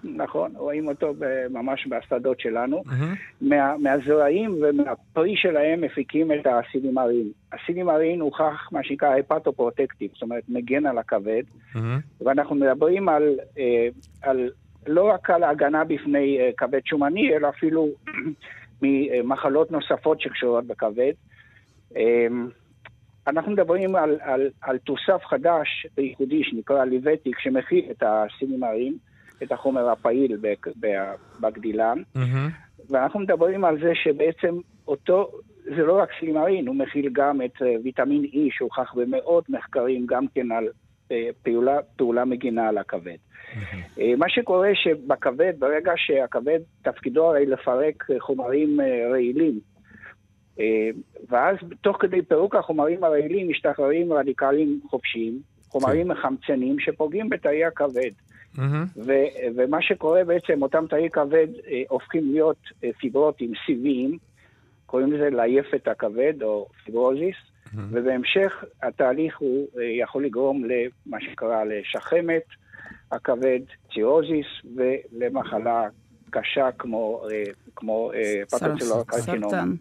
[0.04, 1.14] נכון, רואים אותו
[1.50, 2.82] ממש בשדות שלנו.
[2.86, 3.14] מהמם.
[3.40, 7.28] מה, מהזרעים ומהפרי שלהם מפיקים את הסילימרין.
[7.52, 11.42] הסילימרין הוכח מה שנקרא הפטופרוטקטיב, זאת אומרת מגן על הכבד,
[11.74, 12.00] מהמם.
[12.20, 13.88] ואנחנו מדברים על, אה,
[14.22, 14.50] על
[14.86, 17.88] לא רק על ההגנה בפני אה, כבד שומני, אלא אפילו
[18.82, 21.12] ממחלות נוספות שקשורות בכבד.
[23.26, 28.94] אנחנו מדברים על, על, על תוסף חדש וייחודי שנקרא ליבטיק, שמכיל את הסילימרין,
[29.42, 32.02] את החומר הפעיל בק- ב- בגדילן.
[32.14, 32.48] מהמם.
[32.90, 34.54] ואנחנו מדברים על זה שבעצם
[34.88, 35.30] אותו,
[35.64, 40.26] זה לא רק סלימרין, הוא מכיל גם את אה, ויטמין E שהוכח במאות מחקרים גם
[40.34, 40.68] כן על
[41.12, 43.16] אה, פעולה, פעולה מגינה על הכבד.
[44.00, 48.80] אה, מה שקורה שבכבד, ברגע שהכבד תפקידו הרי לפרק חומרים
[49.10, 49.60] רעילים,
[51.28, 58.10] ואז תוך כדי פירוק החומרים הרעילים משתחררים רדיקלים חופשיים, חומרים מחמצנים שפוגעים בתאי הכבד.
[58.54, 58.84] מהמם.
[58.96, 64.18] ו- ומה שקורה בעצם, אותם תאי כבד אה, הופכים להיות אה, פיברוטים סיביים,
[64.86, 67.36] קוראים לזה לעייף את הכבד או פיברוזיס,
[67.74, 72.42] ובהמשך התהליך הוא אה, יכול לגרום למה שקרה לשחמת
[73.12, 73.60] הכבד,
[73.94, 75.88] צירוזיס, ולמחלה
[76.30, 77.42] קשה כמו, אה,
[77.76, 79.76] כמו אה, פטוצילור קרצינום.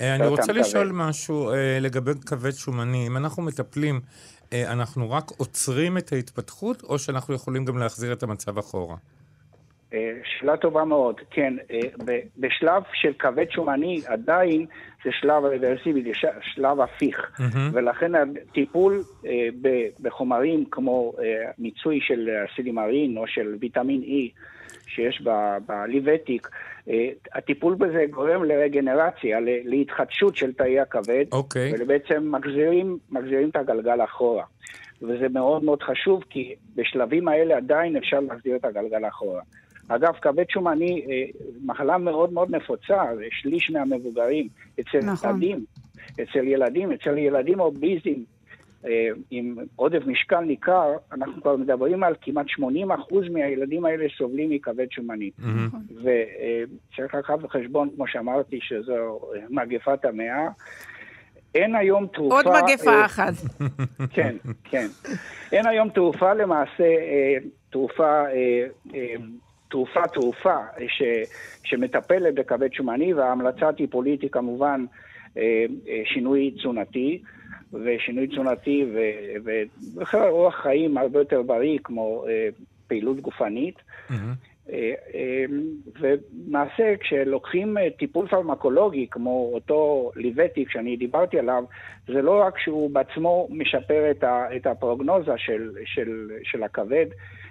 [0.00, 0.56] אה, אני רוצה כבד.
[0.56, 3.06] לשאול משהו אה, לגבי כבד שומני.
[3.06, 4.00] אם אנחנו מטפלים,
[4.52, 8.96] אה, אנחנו רק עוצרים את ההתפתחות, או שאנחנו יכולים גם להחזיר את המצב אחורה?
[10.24, 11.54] שאלה טובה מאוד, כן.
[12.04, 14.66] ב- בשלב של כבד שומני עדיין
[15.04, 16.10] זה שלב רוורסיבי, זה
[16.42, 17.30] שלב הפיך.
[17.72, 19.02] ולכן הטיפול
[19.62, 21.12] ב- בחומרים כמו
[21.58, 24.38] מיצוי של סילימרין או של ויטמין E
[24.86, 26.58] שיש ב- בליבטיק, אה,
[27.34, 31.72] הטיפול בזה גורם לרגנרציה, להתחדשות של תאי הכבד, אוקיי.
[31.80, 34.44] ובעצם מחזירים, מחזירים את הגלגל אחורה.
[35.02, 39.42] וזה מאוד מאוד חשוב, כי בשלבים האלה עדיין אפשר להחזיר את הגלגל אחורה.
[39.88, 41.24] אגב, כבד שומני, אה,
[41.64, 44.48] מחלה מאוד מאוד נפוצה, זה שליש מהמבוגרים,
[44.80, 45.30] אצל נכון.
[45.30, 45.64] ילדים,
[46.22, 48.33] אצל ילדים, אצל ילדים אוביזים אה,
[49.30, 55.30] עם עודף משקל ניכר, אנחנו כבר מדברים על כמעט 80% מהילדים האלה סובלים מכבד שומני.
[55.38, 55.68] מהמם.
[55.90, 60.48] וצריך לקחת בחשבון, כמו שאמרתי, שזו אה, מגפת המאה.
[61.54, 62.34] אין היום תרופה...
[62.34, 63.32] עוד מגפה אה, אחת.
[64.14, 64.86] כן, כן.
[65.52, 67.36] אין היום תרופה למעשה, אה,
[67.70, 69.14] תרופה, אה, אה,
[69.68, 70.56] תרופה, תרופה,
[70.88, 71.02] ש,
[71.64, 74.84] שמטפלת בכבד שומני, וההמלצה הטיפולית היא כמובן
[75.36, 75.42] אה,
[75.88, 77.22] אה, שינוי תזונתי,
[77.84, 79.50] ושינוי תזונתי ו-
[79.94, 82.48] ובכלל אורח חיים הרבה יותר בריא, כמו אה,
[82.86, 83.76] פעילות גופנית.
[84.10, 84.34] מהמם.
[84.72, 85.44] אה, אה,
[86.00, 91.64] ולמעשה כשלוקחים אה, טיפול פרמקולוגי כמו אותו ליבטיק שאני דיברתי עליו,
[92.06, 97.06] זה לא רק שהוא בעצמו משפר את, ה, את הפרוגנוזה של, של, של הכבד,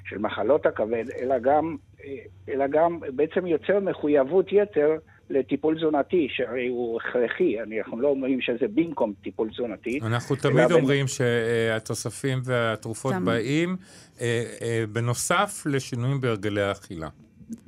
[0.06, 2.16] של מחלות הכבד, אלא גם, אה,
[2.50, 4.98] אלא גם בעצם יוצר מחויבות יתר
[5.30, 10.00] לטיפול תזונתי, שהרי הוא הכרחי, אנחנו לא אומרים שזה במקום טיפול תזונתי.
[10.06, 13.26] אנחנו תמיד אומרים שהתוספים והתרופות תמיד.
[13.26, 13.76] באים
[14.22, 17.08] אה, אה, בנוסף לשינויים בהרגלי האכילה.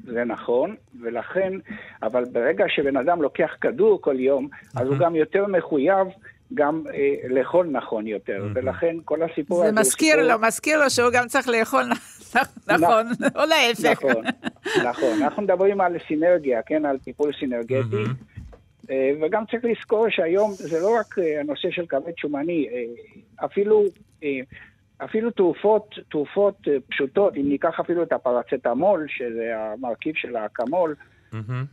[0.04, 1.54] זה נכון, ולכן,
[2.04, 6.08] אבל ברגע שבן אדם לוקח כדור כל יום, אז הוא גם יותר מחויב
[6.54, 10.84] גם אה, לאכול נכון יותר, ולכן כל הסיפור זה הזה הוא מזכיר סיפור- לו, מזכיר
[10.84, 11.84] לו שהוא גם צריך לאכול
[12.68, 13.86] נכון, או להפך.
[14.06, 14.24] נכון,
[14.86, 15.22] נכון.
[15.22, 18.04] אנחנו מדברים על סינרגיה, כן, על טיפול סינרגטי.
[18.92, 22.84] אה, וגם צריך לזכור שהיום זה לא רק אה, הנושא של כבד שומני, אה,
[23.46, 23.84] אפילו,
[24.24, 24.40] אה,
[25.06, 26.58] אפילו תרופות, תרופות
[26.90, 30.96] פשוטות, אם ניקח אפילו את הפרצטמול, שזה המרכיב של האקמול,
[31.32, 31.66] מהמם.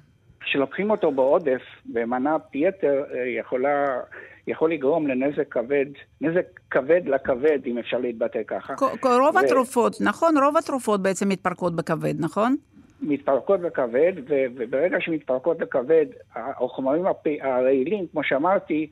[0.44, 3.04] שלוקחים אותו בעודף במנת יתר,
[3.38, 4.00] יכולה,
[4.46, 5.86] יכול לגרום לנזק כבד,
[6.20, 8.74] נזק כבד לכבד, אם אפשר להתבטא ככה.
[9.02, 12.56] רוב ו- התרופות, נכון, רוב התרופות בעצם מתפרקות בכבד, נכון?
[13.02, 18.86] מתפרקות בכבד, ו- וברגע שמתפרקות בכבד, החומרים הפ- הרעילים, כמו שאמרתי,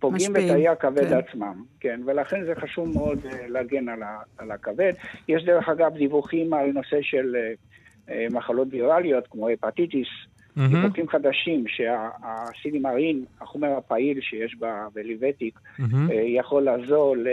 [0.00, 1.16] פוגעים בתאי הכבד כן.
[1.16, 4.92] עצמם, כן, ולכן זה חשוב מאוד אה, להגן על, ה- על הכבד.
[5.28, 7.52] יש דרך אגב דיווחים על נושא של אה,
[8.14, 10.08] אה, מחלות ויראליות, כמו הפטיטיס,
[10.56, 10.80] מהמם.
[10.82, 16.10] דיווחים חדשים שהסילימרין, החומר הפעיל שיש בה בליבטיק, מהמם.
[16.10, 17.26] אה, יכול לעזור ל-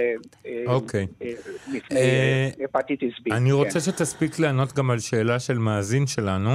[0.46, 1.08] אה, אוקיי.
[1.22, 1.32] אה,
[1.74, 2.00] לפני
[2.66, 3.32] הפטיטיס B.
[3.34, 3.56] אני כן.
[3.56, 6.52] רוצה שתספיק לענות גם על שאלה של מאזין שלנו,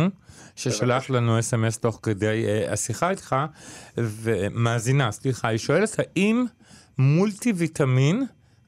[0.56, 3.36] ששלח לנו אס.אם.אס תוך כדי אה, השיחה איתך,
[3.98, 6.44] ומאזינה, סליחה, היא שואלת האם
[6.98, 8.22] מולטי ויטמין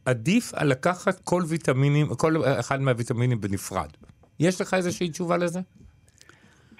[0.04, 3.88] עדיף על לקחת כל ויטמינים, כל אחד מהוויטמינים בנפרד.
[4.40, 5.60] יש לך איזושהי תשובה לזה?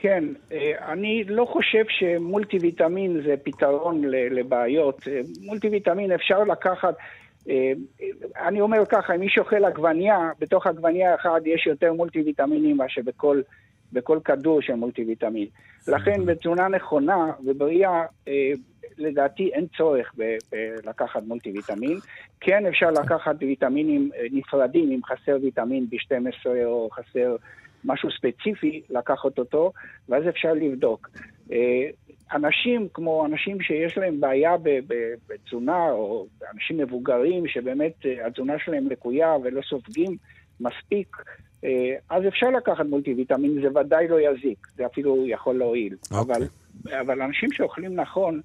[0.00, 5.08] כן, אה, אני לא חושב שמולטי ויטמין זה פתרון לבעיות.
[5.08, 6.94] אה, מולטי ויטמין אפשר לקחת,
[7.48, 7.72] אה,
[8.48, 13.00] אני אומר ככה, אם מי שאוכל עגבנייה, בתוך עגבנייה אחת יש יותר מולטי ויטמינים מאשר
[13.04, 13.40] בכל,
[13.92, 15.46] בכל כדור של מולטי ויטמין.
[15.88, 18.52] לכן בתזונה נכונה ובריאה, אה,
[18.98, 21.98] לדעתי אין צורך ב- ב- לקחת מולטי ויטמין.
[22.40, 27.36] כן אפשר לקחת ויטמינים נפרדים, אם חסר ויטמין B12 או חסר
[27.84, 29.72] משהו ספציפי, לקחת אותו,
[30.08, 31.10] ואז אפשר לבדוק.
[31.52, 31.86] אה,
[32.32, 34.56] אנשים כמו אנשים שיש להם בעיה
[35.28, 40.16] בתזונה, או אנשים מבוגרים שבאמת אה, התזונה שלהם לקויה ולא סופגים
[40.60, 41.16] מספיק,
[41.64, 45.96] אה, אז אפשר לקחת מולטי ויטמין, זה ודאי לא יזיק, זה אפילו יכול להועיל.
[46.12, 46.36] אוקיי.
[46.36, 46.46] אבל,
[47.00, 48.40] אבל אנשים שאוכלים נכון,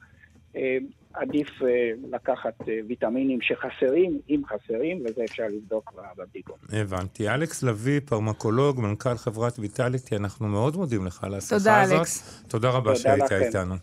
[1.16, 6.56] עדיף אה, לקחת אה, ויטמינים שחסרים, אם חסרים, וזה אפשר לבדוק בבדיקות.
[6.70, 7.30] הבנתי.
[7.30, 12.00] אלכס לביא, פרמקולוג, מנכ"ל חברת ויטליטי, אנחנו מאוד מודים לך על השיחה תודה, הזאת.
[12.00, 12.44] אלכס.
[12.48, 13.36] תודה רבה תודה שהיית לכם.
[13.36, 13.76] איתנו.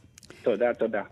[0.42, 1.02] תודה, תודה.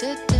[0.00, 0.35] da, da.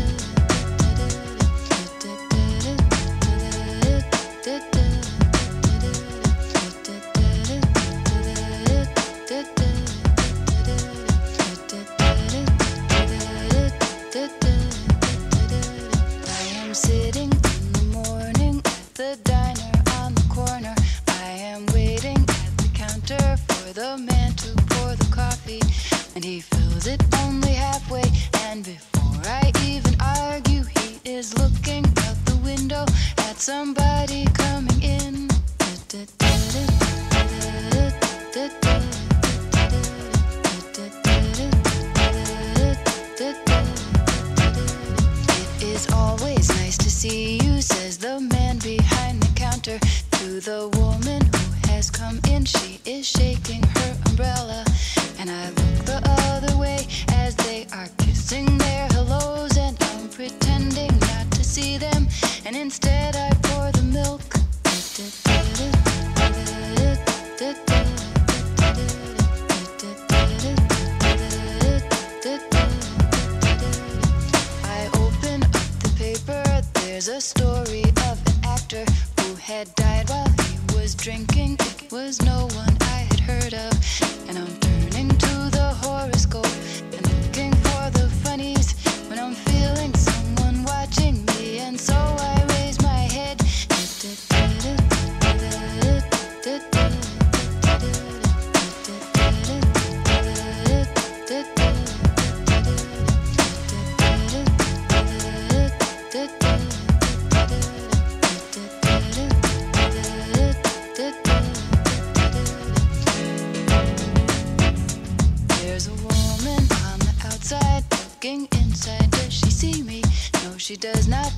[120.77, 121.33] She does not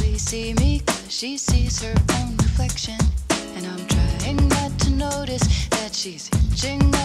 [0.00, 2.96] really see me, cause she sees her own reflection.
[3.54, 6.97] And I'm trying not to notice that she's hitching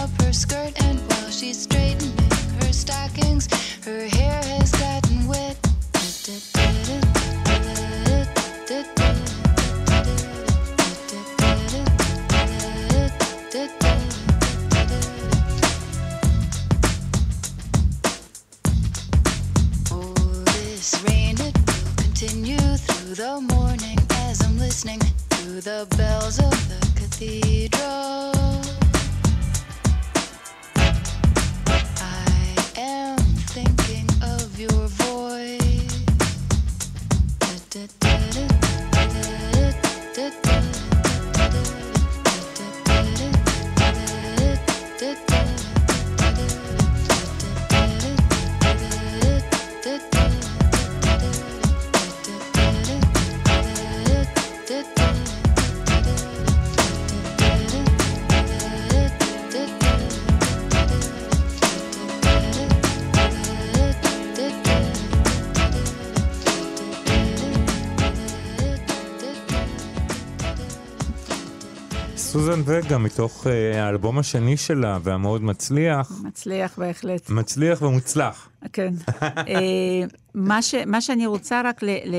[72.34, 77.30] סוזן וגה, מתוך אה, האלבום השני שלה, והמאוד מצליח, מצליח בהחלט.
[77.30, 78.48] מצליח ומוצלח.
[78.72, 78.94] כן.
[79.22, 80.02] אה,
[80.34, 82.14] מה, ש, מה שאני רוצה רק ל, ל,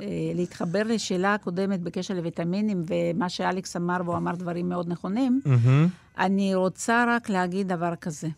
[0.00, 5.40] אה, להתחבר לשאלה הקודמת בקשר לוויטמינים, ומה שאלכס אמר, והוא אמר דברים מאוד נכונים.
[6.18, 8.28] אני רוצה רק להגיד דבר כזה.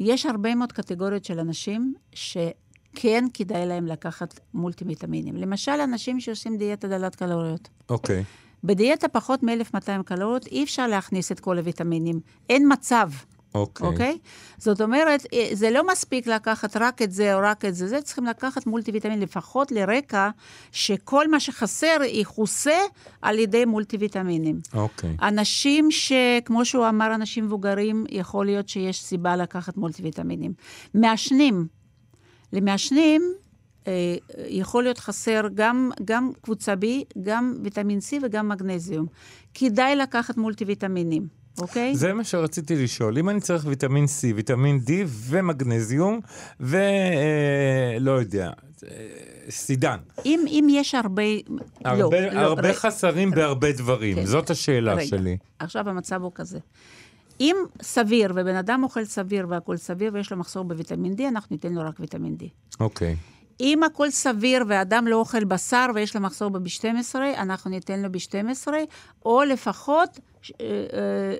[0.00, 5.36] יש הרבה מאוד קטגוריות של אנשים שכן כדאי להם לקחת מולטיוויטמינים.
[5.36, 7.68] למשל, אנשים שעושים דיאטה דלת קלוריות.
[7.88, 8.24] אוקיי.
[8.66, 12.20] בדיאטה פחות מ-1200 קלוריות אי אפשר להכניס את כל הוויטמינים.
[12.50, 13.10] אין מצב.
[13.54, 13.86] אוקיי.
[13.86, 14.18] אוקיי?
[14.58, 18.02] זאת אומרת, אה, זה לא מספיק לקחת רק את זה או רק את זה, זה
[18.02, 20.30] צריכים לקחת מולטי ויטמין, לפחות לרקע
[20.72, 22.78] שכל מה שחסר יכוסה
[23.22, 24.60] על ידי מולטי ויטמינים.
[24.74, 25.16] אוקיי.
[25.22, 30.52] אנשים שכמו שהוא אמר, אנשים מבוגרים, יכול להיות שיש סיבה לקחת מולטי ויטמינים.
[30.94, 31.66] מעשנים,
[32.52, 33.22] למעשנים
[34.48, 36.84] יכול להיות חסר גם, גם קבוצה B,
[37.22, 39.06] גם ויטמין C וגם מגנזיום.
[39.54, 41.26] כדאי לקחת מולטי ויטמינים,
[41.58, 41.96] אוקיי?
[41.96, 43.18] זה מה שרציתי לשאול.
[43.18, 44.90] אם אני צריך ויטמין C, ויטמין D
[45.28, 46.20] ומגנזיום,
[46.60, 48.50] ולא יודע,
[48.84, 48.90] אה,
[49.50, 49.98] סידן.
[50.24, 51.22] אם, אם יש הרבה...
[51.84, 54.26] הרבה, לא, לא, הרבה רגע, חסרים בהרבה דברים, כן.
[54.26, 55.06] זאת השאלה רגע.
[55.06, 55.36] שלי.
[55.58, 56.58] עכשיו המצב הוא כזה.
[57.40, 61.72] אם סביר, ובן אדם אוכל סביר והכול סביר ויש לו מחסור בוויטמין D, אנחנו ניתן
[61.72, 62.44] לו רק ויטמין D.
[62.80, 63.16] אוקיי.
[63.60, 68.68] אם הכל סביר ואדם לא אוכל בשר ויש לו מחסור ב-B12, אנחנו ניתן לו B12,
[69.24, 70.20] או לפחות
[70.60, 70.76] אה, אה,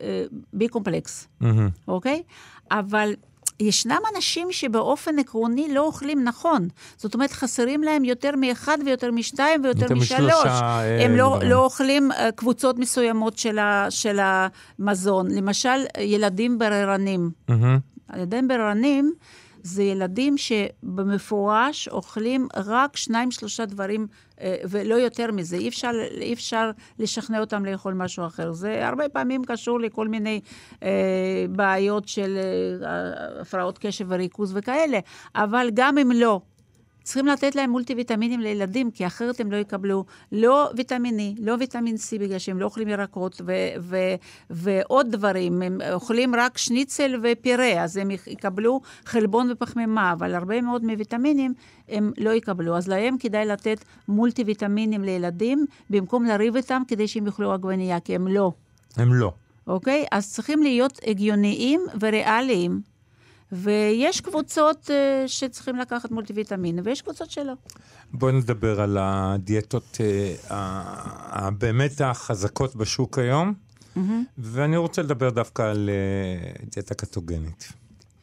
[0.02, 0.24] אה,
[0.58, 1.68] B קומפלקס, מהמם.
[1.88, 2.22] אוקיי?
[2.70, 3.14] אבל
[3.60, 6.68] ישנם אנשים שבאופן עקרוני לא אוכלים נכון.
[6.96, 10.20] זאת אומרת, חסרים להם יותר מאחד ויותר משתיים ויותר יותר משלוש.
[10.20, 11.38] משלושה, הם לא.
[11.44, 15.30] לא אוכלים קבוצות מסוימות של, ה, של המזון.
[15.30, 17.30] למשל, ילדים בררנים.
[18.16, 19.14] ילדים בררנים
[19.66, 24.06] זה ילדים שבמפורש אוכלים רק שניים, שלושה דברים,
[24.40, 25.56] אה, ולא יותר מזה.
[25.56, 25.90] אי אפשר,
[26.20, 28.52] אי אפשר לשכנע אותם לאכול משהו אחר.
[28.52, 30.40] זה הרבה פעמים קשור לכל מיני
[30.82, 30.88] אה,
[31.50, 32.38] בעיות של
[32.82, 34.98] אה, הפרעות קשב וריכוז וכאלה,
[35.34, 36.40] אבל גם אם לא,
[37.06, 41.56] צריכים לתת להם מולטי ויטמינים לילדים, כי אחרת הם לא יקבלו לא ויטמין E, לא
[41.58, 44.14] ויטמין C, בגלל שהם לא אוכלים ירקות ו- ו-
[44.50, 45.62] ועוד דברים.
[45.62, 51.54] הם אוכלים רק שניצל ופירה, אז הם יקבלו חלבון ופחמימה, אבל הרבה מאוד מוויטמינים
[51.88, 52.76] הם לא יקבלו.
[52.76, 58.14] אז להם כדאי לתת מולטי ויטמינים לילדים, במקום לריב איתם כדי שהם יאכלו עגבנייה, כי
[58.14, 58.52] הם לא.
[58.96, 59.32] הם לא.
[59.66, 60.04] אוקיי?
[60.12, 62.95] אז צריכים להיות הגיוניים וריאליים.
[63.52, 64.90] ויש קבוצות uh,
[65.28, 67.52] שצריכים לקחת מולטיוויטמין, ויש קבוצות שלא.
[68.12, 73.54] בואי נדבר על הדיאטות אה, ה- ה- באמת החזקות בשוק היום,
[74.38, 77.72] ואני רוצה לדבר דווקא על אה, דיאטה קטוגנית.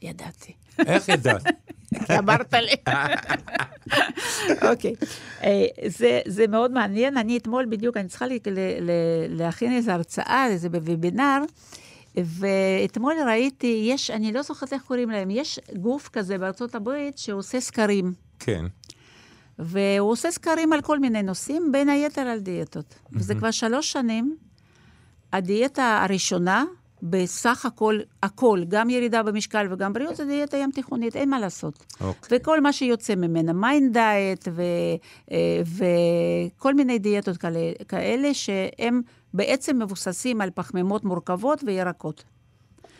[0.01, 0.53] ידעתי.
[0.85, 1.43] איך ידעת?
[2.07, 2.75] כי אמרת לי.
[4.71, 4.93] אוקיי.
[5.43, 5.65] אה,
[6.25, 7.17] זה, מאוד מעניין.
[7.17, 8.25] אני אתמול בדיוק, אני צריכה
[9.29, 11.41] להכין איזו הרצאה, איזה וובינר,
[12.17, 17.59] ואתמול ראיתי, יש, אני לא זוכרת איך קוראים להם, יש גוף כזה בארצות הברית שעושה
[17.59, 18.13] סקרים.
[18.39, 18.65] כן.
[19.59, 22.95] והוא עושה סקרים על כל מיני נושאים, בין היתר על דיאטות.
[23.11, 24.35] וזה כבר שלוש שנים.
[25.33, 26.65] הדיאטה הראשונה,
[27.03, 31.85] בסך הכל, הכל, גם ירידה במשקל וגם בריאות, זה דיאטה ים תיכונית, אין מה לעשות.
[32.01, 32.37] אוקיי.
[32.37, 34.47] וכל מה שיוצא ממנה, MIND diet
[36.57, 39.01] וכל מיני דיאטות כאלה, כאלה שהם
[39.33, 42.23] בעצם מבוססים על פחמימות מורכבות וירקות.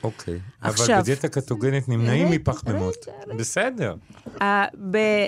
[0.04, 0.40] אוקיי.
[0.62, 2.96] אבל עכשיו- בדיאטה קטוגנית נמנעים רגע, מפחמימות.
[3.08, 3.34] רגע, רגע.
[3.36, 3.96] בסדר.
[4.42, 5.28] אה, ב-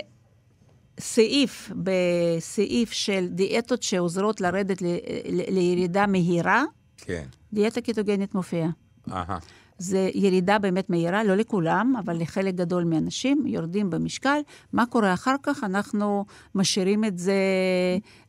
[1.00, 6.64] סעיף, בסעיף של דיאטות שעוזרות לרדת ל, ל, לירידה מהירה,
[6.98, 7.26] כן.
[7.54, 8.70] דיאטה קיטוגנית מופיעה.
[9.12, 9.38] אהה.
[9.78, 14.40] זה ירידה באמת מהירה, לא לכולם, אבל לחלק גדול מהאנשים, יורדים במשקל.
[14.74, 15.64] מה קורה אחר כך?
[15.64, 17.34] אנחנו משאירים את זה,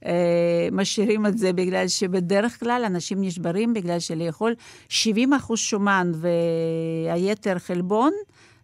[0.07, 4.55] אה, משאירים את זה בגלל שבדרך כלל אנשים נשברים בגלל שלאכול
[4.89, 8.13] 70 אחוז שומן והיתר חלבון,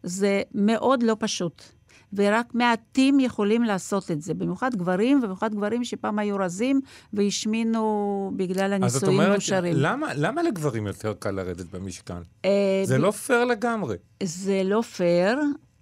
[0.03, 1.63] זה מאוד לא פשוט.
[2.15, 6.81] ורק מעטים יכולים לעשות את זה, במיוחד גברים, ובמיוחד גברים שפעם היו רזים
[7.13, 9.75] והשמינו בגלל אז את הנישואים אומרת, מאושרים.
[9.77, 12.23] למה, למה לגברים יותר קל לרדת במשקל?
[12.45, 12.51] אה,
[12.85, 13.97] זה ב- לא פייר לגמרי.
[14.23, 15.39] זה לא פייר,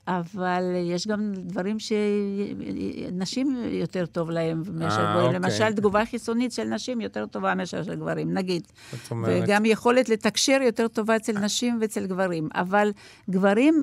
[0.09, 5.27] אבל יש גם דברים שנשים יותר טוב להם מאשר אה, גברים.
[5.27, 5.41] אוקיי.
[5.41, 8.63] למשל, תגובה חיסונית של נשים יותר טובה מאשר של גברים, נגיד.
[8.93, 12.49] זאת אומרת, וגם יכולת לתקשר יותר טובה אצל נשים ואצל גברים.
[12.55, 12.93] אבל
[13.31, 13.83] גברים,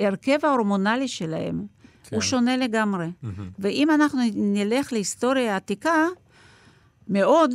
[0.00, 1.62] ההרכב ההורמונלי שלהם
[2.04, 2.16] כן.
[2.16, 3.06] הוא שונה לגמרי.
[3.58, 6.06] ואם אנחנו נלך להיסטוריה העתיקה,
[7.08, 7.50] מאוד,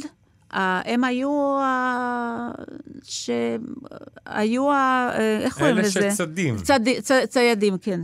[0.54, 2.50] אה, הם היו, אה,
[3.04, 6.12] שהיו, ה- אה, איך קוראים אלה לזה?
[6.12, 6.56] שצדים.
[6.58, 8.02] צד, צ, ציידים, כן.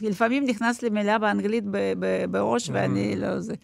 [0.00, 3.54] לפעמים נכנס לי מילה באנגלית ב, ב, בראש, ואני לא זה.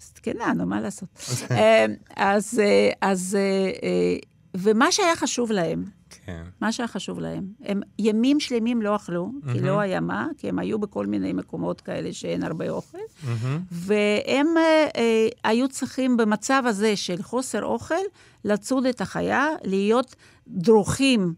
[0.00, 1.08] זקנה, נו, מה לעשות?
[1.50, 3.40] אה, אז, אה, אז, אה,
[3.82, 4.16] אה,
[4.54, 5.84] ומה שהיה חשוב להם,
[6.28, 6.42] כן.
[6.60, 10.58] מה שהיה חשוב להם, הם ימים שלמים לא אכלו, כי לא היה מה, כי הם
[10.58, 12.98] היו בכל מיני מקומות כאלה שאין הרבה אוכל,
[13.70, 17.94] והם אה, אה, היו צריכים במצב הזה של חוסר אוכל,
[18.44, 20.16] לצוד את החיה, להיות
[20.48, 21.34] דרוכים.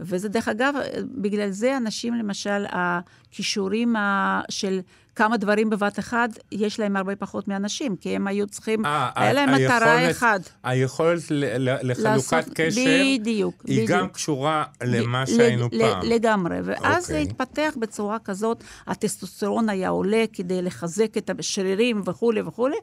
[0.00, 0.74] וזה, דרך אגב,
[1.14, 4.80] בגלל זה אנשים, למשל, הכישורים ה- של
[5.16, 9.32] כמה דברים בבת אחת, יש להם הרבה פחות מאנשים, כי הם היו צריכים, אה, היה
[9.32, 10.40] להם מטרה אחת.
[10.64, 12.80] היכולת לחלוקת לעשות- קשר,
[13.20, 14.12] בדיוק, היא גם בדיוק.
[14.14, 16.02] קשורה למה שהיינו ל- פעם.
[16.04, 17.22] לגמרי, ואז זה אוקיי.
[17.30, 22.76] התפתח בצורה כזאת, הטסטוסטרון היה עולה כדי לחזק את השרירים וכולי וכולי,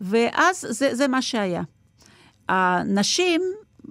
[0.00, 1.62] ואז זה, זה מה שהיה.
[2.48, 3.40] הנשים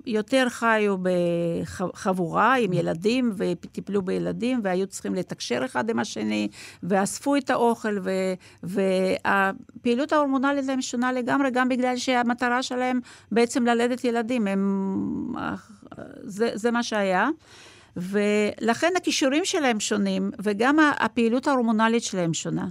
[0.06, 6.48] יותר חיו בחבורה עם ילדים וטיפלו בילדים והיו צריכים לתקשר אחד עם השני
[6.84, 8.34] ואספו את האוכל ו-
[8.64, 13.00] והפעילות ההורמונלית להם שונה לגמרי גם בגלל שהמטרה שלהם
[13.32, 14.48] בעצם ללדת ילדים.
[14.48, 15.34] הם,
[16.24, 17.30] זה, זה מה שהיה.
[17.96, 22.68] ולכן הכישורים שלהם שונים, וגם הפעילות ההורמונלית שלהם שונה.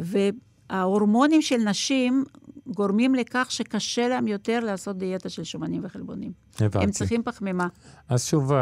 [0.00, 2.24] וההורמונים של נשים
[2.66, 6.45] גורמים לכך שקשה להם יותר לעשות דיאטה של שומנים וחלבונים.
[6.60, 6.84] הבנתי.
[6.84, 7.66] הם צריכים פחמימה.
[8.08, 8.52] אז שוב,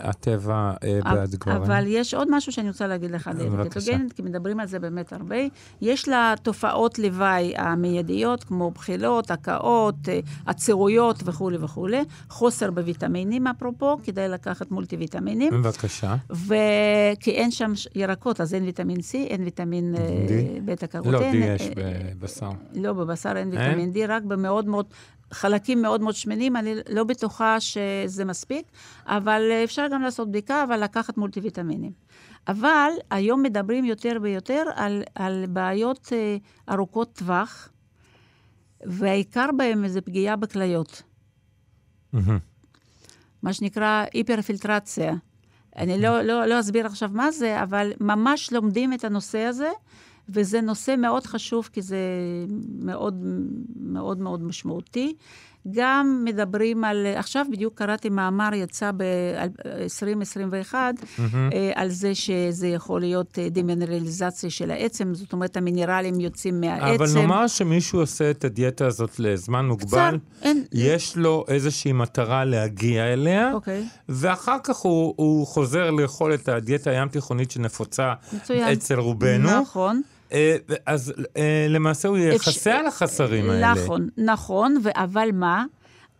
[0.00, 1.62] הטבע אה, בעד גברים.
[1.62, 3.80] אבל יש עוד משהו שאני רוצה להגיד לך, בבקשה.
[3.80, 5.36] קטוגנית, כי מדברים על זה באמת הרבה.
[5.80, 12.04] יש לה תופעות לוואי המיידיות, כמו בחילות, הקאות, אה, עצירויות וכולי וכולי.
[12.28, 15.52] חוסר בוויטמינים, אפרופו, כדאי לקחת מולטי ויטמינים.
[15.52, 16.16] בבקשה.
[16.30, 20.60] וכי אין שם ירקות, אז אין ויטמין C, אין ויטמין אה, D?
[20.64, 21.10] בטא קרוטן.
[21.10, 22.50] לא, די יש אה, בבשר.
[22.74, 23.48] לא, בבשר אין?
[23.50, 24.86] ויטמין D, רק במאוד מאוד,
[25.32, 28.66] חלקים מאוד מאוד שמנים, אני לא בטוחה שזה מספיק,
[29.06, 31.92] אבל אפשר גם לעשות בדיקה, אבל לקחת מולטי ויטמינים.
[32.48, 36.36] אבל היום מדברים יותר ויותר על, על בעיות אה,
[36.74, 37.68] ארוכות טווח,
[38.86, 41.02] והעיקר בהם זה פגיעה בכליות.
[42.12, 42.38] מהמם.
[43.42, 45.14] מה שנקרא היפרפילטרציה.
[45.76, 49.70] אני לא, לא, לא אסביר עכשיו מה זה, אבל ממש לומדים את הנושא הזה,
[50.32, 51.98] וזה נושא מאוד חשוב, כי זה
[52.78, 53.14] מאוד
[53.80, 55.14] מאוד מאוד משמעותי.
[55.70, 60.74] גם מדברים על, עכשיו בדיוק קראתי מאמר, יצא ב-2021,
[61.74, 67.02] על זה שזה יכול להיות אה, דמינרליזציה של העצם, זאת אומרת, המינרלים יוצאים מהעצם.
[67.02, 72.44] אבל נאמר שמישהו עושה את הדיאטה הזאת לזמן מוגבל, קצר, אין- יש לו איזושהי מטרה
[72.44, 73.88] להגיע אליה, אוקיי.
[74.08, 78.72] ואחר כך הוא, הוא חוזר לאכול את הדיאטה הים תיכונית שנפוצה מצוין.
[78.72, 79.60] אצל רובנו.
[79.60, 80.02] נכון.
[80.32, 80.56] אה,
[80.86, 83.72] אז אה, למעשה הוא יכסה על החסרים האלה.
[83.74, 85.64] נכון, נכון, אבל מה?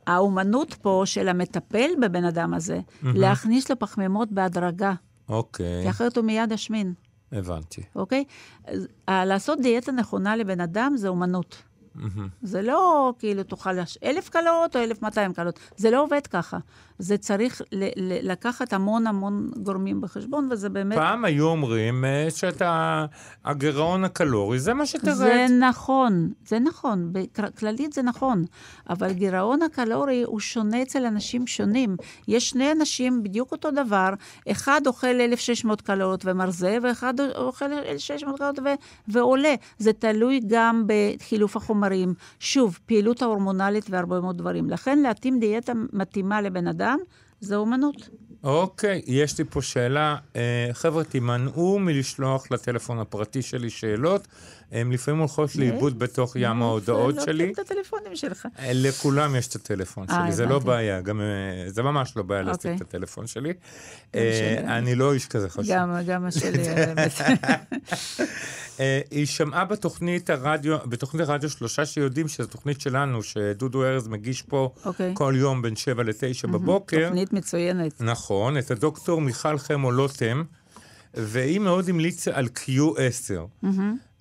[0.07, 4.93] האומנות פה של המטפל בבן אדם הזה, להכניס לו פחמימות בהדרגה,
[5.29, 6.93] אוקיי, כי אחרת הוא מיד ישמין,
[7.33, 7.83] הבנתי.
[7.97, 8.25] אוקיי?
[9.09, 11.63] אה, לעשות דיאטה נכונה לבן אדם זה אומנות.
[12.43, 16.59] זה לא כאילו תאכל לש- אלף קלות או אלף מאתיים קלות, זה לא עובד ככה.
[16.99, 20.99] זה צריך ל- ל- לקחת המון המון גורמים בחשבון, וזה באמת...
[20.99, 23.05] פעם היו אומרים אה, שאת ה-
[23.45, 25.13] הגירעון הקלורי, זה מה שתרד.
[25.15, 28.45] זה נכון, זה נכון, בכללית זה נכון,
[28.91, 31.97] אבל גירעון הקלורי הוא שונה אצל אנשים שונים.
[32.29, 34.09] יש שני אנשים בדיוק אותו דבר,
[34.51, 38.63] אחד אוכל 1,600 קלוריות ומרזה, ואחד אוכל 1,600 קלוריות ו-
[39.09, 39.55] ועולה.
[39.79, 41.80] זה תלוי גם בחילוף החומרים.
[42.41, 44.71] שוב, פעילות ההורמונלית והרבה מאוד דברים.
[44.71, 46.99] לכן להתאים דיאטה מתאימה לבן אדם,
[47.41, 48.09] זה אומנות.
[48.45, 50.17] אוקיי, יש לי פה שאלה.
[50.37, 54.29] אה, חבר'ה, תימנעו מלשלוח לטלפון הפרטי שלי שאלות.
[54.73, 57.47] הן לפעמים הולכות לאיבוד בתוך ים ההודעות לא שלי.
[57.47, 58.49] לוקחים את הטלפונים שלך.
[58.59, 60.67] אה, לכולם יש את הטלפון אה, שלי, זה לא הבנתי.
[60.67, 62.77] בעיה, גם, אה, זה ממש לא בעיה להשיג אוקיי.
[62.77, 63.53] את הטלפון שלי.
[64.15, 64.59] אה, שלי.
[64.59, 65.65] אני לא איש כזה חשוב.
[65.69, 66.69] גם, גם השלי.
[66.69, 66.95] אה,
[69.11, 74.75] היא שמעה בתוכנית הרדיו, בתוכנית הרדיו שלושה שיודעים שזו תוכנית שלנו, שדודו ארז מגיש פה
[74.85, 75.13] אוקיי.
[75.17, 77.05] כל יום בין שבע לתשע בבוקר.
[77.07, 78.01] תוכנית מצוינת.
[78.01, 80.43] נכון, את הדוקטור מיכל חמו לוטם,
[81.15, 83.67] והיא מאוד המליצה על Q10,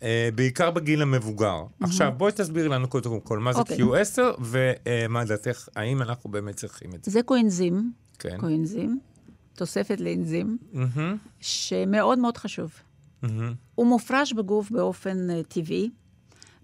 [0.04, 1.64] אה, בעיקר בגיל המבוגר.
[1.82, 3.78] עכשיו, בואי תסבירי לנו קודם כל מה זה אוקיי.
[3.78, 7.12] Q10, ומה דעתך, האם אנחנו באמת צריכים את זה.
[7.12, 8.38] זה קואנזים, כן.
[8.40, 9.00] קואנזים,
[9.54, 12.72] תוספת לאנזים, מהמם, שמאוד מאוד חשוב.
[13.22, 13.54] מהמם.
[13.76, 15.90] הוא מופרש בגוף באופן אה, טבעי,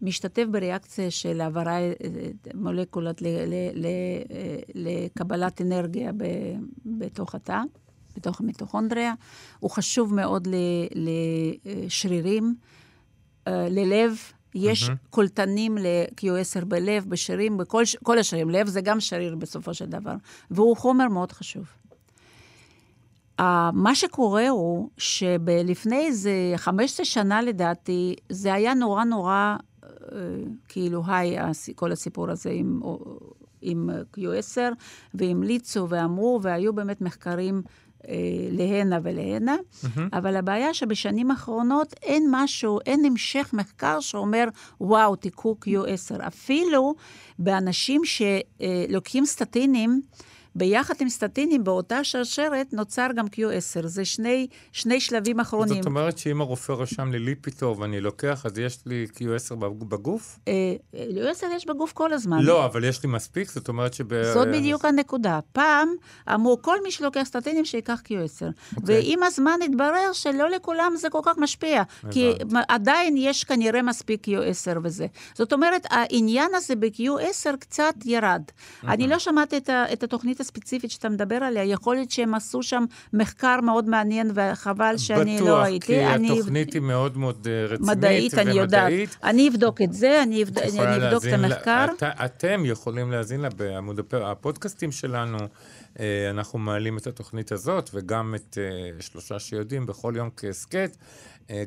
[0.01, 1.91] משתתף בריאקציה של העברה אה,
[2.53, 3.85] מולקולות ל- ל- ל-
[4.31, 7.59] אה, לקבלת אנרגיה ב- בתוך התא,
[8.15, 9.13] בתוך המיטוכונדריה.
[9.59, 10.87] הוא חשוב מאוד ל-
[11.85, 12.55] לשרירים,
[13.49, 14.17] ללב.
[14.55, 18.49] יש קולטנים ל-Q10 בלב, בשרירים, בכל כל השרירים.
[18.49, 20.13] לב זה גם שריר בסופו של דבר,
[20.51, 21.65] והוא חומר מאוד חשוב.
[23.73, 29.85] מה שקורה הוא שלפני איזה 15 שנה לדעתי, זה היה נורא נורא, uh,
[30.67, 31.37] כאילו, היי,
[31.75, 32.81] כל הסיפור הזה עם,
[33.61, 34.59] עם Q10,
[35.13, 38.07] והמליצו ואמרו, והיו באמת מחקרים uh,
[38.51, 39.55] להנה ולהנה,
[40.13, 44.45] אבל הבעיה שבשנים האחרונות אין משהו, אין המשך מחקר שאומר,
[44.81, 46.27] וואו, תיקחו Q10.
[46.27, 46.95] אפילו
[47.39, 50.01] באנשים שלוקחים סטטינים,
[50.55, 53.87] ביחד עם סטטינים, באותה שרשרת, נוצר גם Q10.
[53.87, 55.75] זה שני, שני שלבים אחרונים.
[55.75, 60.39] זאת אומרת שאם הרופא רשם לי ליפיטור ואני לוקח, אז יש לי Q10 בגוף?
[60.47, 60.53] אה,
[60.93, 62.39] Q10 יש בגוף כל הזמן.
[62.41, 64.23] לא, אבל יש לי מספיק, זאת אומרת שב...
[64.33, 65.39] זאת בדיוק הנקודה.
[65.51, 65.89] פעם
[66.33, 68.45] אמרו, כל מי שלוקח סטטינים שייקח Q10.
[68.83, 72.31] ועם הזמן התברר שלא לכולם זה כל כך משפיע, כי.
[72.67, 75.07] עדיין יש כנראה מספיק Q10 וזה.
[75.33, 78.41] זאת אומרת, העניין הזה ב-Q10 קצת ירד.
[78.83, 82.83] אני לא שמעתי את התוכנית הספציפית שאתה מדבר עליה, יכול להיות שהם עשו שם
[83.13, 85.99] מחקר מאוד מעניין, וחבל שאני לא ראיתי.
[85.99, 88.83] בטוח, אני- כי התוכנית היא מאוד מאוד אה, רצינית מדעית, אני יודעת.
[88.83, 89.17] ומדעית.
[89.23, 90.67] אני אבדוק את זה, אני אבד- אני
[91.07, 91.85] אבדוק את להאזין לה- המחקר.
[91.97, 95.37] את- אתם יכולים להאזין לה בעמוד הפ- הפודקאסטים שלנו.
[95.99, 98.63] אה, אנחנו מעלים את התוכנית הזאת, וגם את אה,
[99.01, 100.97] שלושה שיודעים בכל יום כהסכת.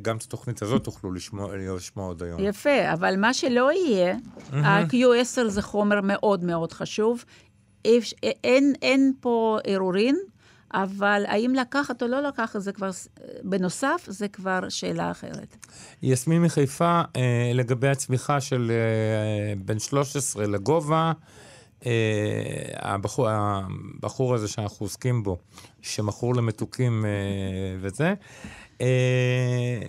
[0.03, 2.41] גם את התוכנית הזאת תוכלו לשמוע לשמוע עוד היום.
[2.45, 4.15] יפה, אבל מה שלא יהיה,
[4.53, 4.93] ה-Q10
[5.49, 7.25] זה חומר מאוד מאוד חשוב.
[7.85, 8.01] אי-
[8.45, 10.17] אין, אין פה ערעורין,
[10.75, 12.91] אבל האם לקחת או לא לקחת, זה כבר,
[13.43, 15.57] בנוסף, זה כבר שאלה אחרת.
[16.03, 21.13] יסמין מחיפה, אה, לגבי הצמיחה של אה, בין 13 לגובה,
[21.87, 21.93] אה,
[22.75, 25.37] הבחור, הבחור הזה שאנחנו עוסקים בו,
[25.83, 27.11] שמכור למתוקים אה,
[27.81, 28.15] וזה, אה,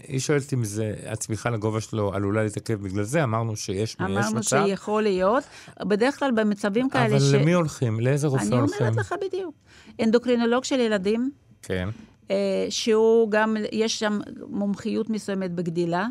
[0.07, 4.35] היא שואלת אם זה, הצמיחה לגובה שלו עלולה להתעכב בגלל זה, אמרנו שיש יש אמרנו
[4.37, 4.65] מצב.
[4.67, 5.43] שיכול להיות,
[5.83, 7.33] בדרך כלל במצבים כאלה אבל ש...
[7.33, 7.99] למי הולכים?
[7.99, 8.77] לאיזה רופא אני הולכים?
[8.87, 9.55] אומרת לך בדיוק.
[10.03, 11.31] אנדוקרינולוג של ילדים,
[11.61, 11.89] כן.
[12.31, 12.35] אה,
[12.69, 16.07] שהוא גם, יש שם מומחיות מסוימת בגדילה,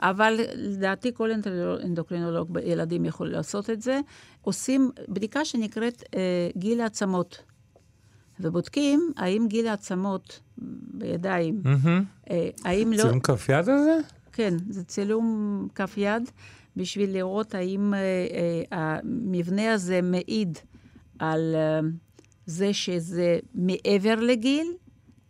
[0.00, 4.00] אבל לדעתי כל אנדוקרינולוג- אנדוקרינולוג בילדים יכול לעשות את זה.
[4.42, 6.20] עושים בדיקה שנקראת אה,
[6.56, 7.42] גיל העצמות,
[8.40, 10.40] ובודקים האם גיל העצמות
[10.94, 11.62] בידיים.
[12.30, 13.02] אה, האם לא...
[13.02, 13.98] צילום כף יד הזה?
[14.32, 16.30] כן, זה צילום כף יד,
[16.76, 18.62] בשביל לראות האם אה, אה,
[19.02, 20.58] המבנה הזה מעיד
[21.18, 21.80] על אה,
[22.46, 24.66] זה שזה מעבר לגיל,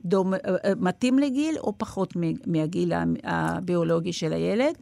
[0.05, 2.15] דומה, אה, אה, מתאים לגיל, או פחות
[2.47, 2.93] מהגיל
[3.25, 4.75] הביולוגי של הילד,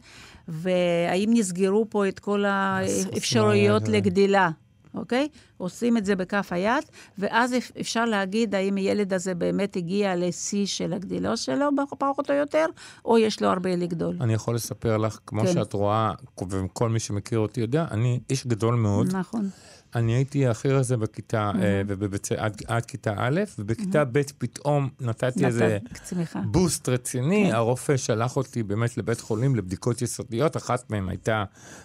[0.47, 4.49] והאם נסגרו פה את כל האפשרויות לגדילה.
[4.97, 5.27] אוקיי?
[5.57, 6.83] עושים את זה בכף היד,
[7.17, 11.65] ואז אפ- אפשר להגיד האם הילד הזה באמת הגיע לשיא של הגדילה שלו,
[11.97, 12.65] פחות או יותר,
[13.05, 14.15] או יש לו הרבה לגדול.
[14.21, 15.53] אני יכול לספר לך, כמו כן.
[15.53, 16.11] שאת רואה,
[16.49, 19.15] וכל מי שמכיר אותי יודע, אני איש גדול מאוד.
[19.15, 19.49] נכון.
[19.95, 25.45] אני הייתי הכי רזה בכיתה, אה, ובבית- עד, עד כיתה א', ובכיתה ב' פתאום נתתי
[25.45, 26.39] איזה צמיחה.
[26.41, 27.55] בוסט רציני, כן.
[27.55, 31.43] הרופא שלח אותי באמת לבית חולים לבדיקות יסודיות, אחת מהן הייתה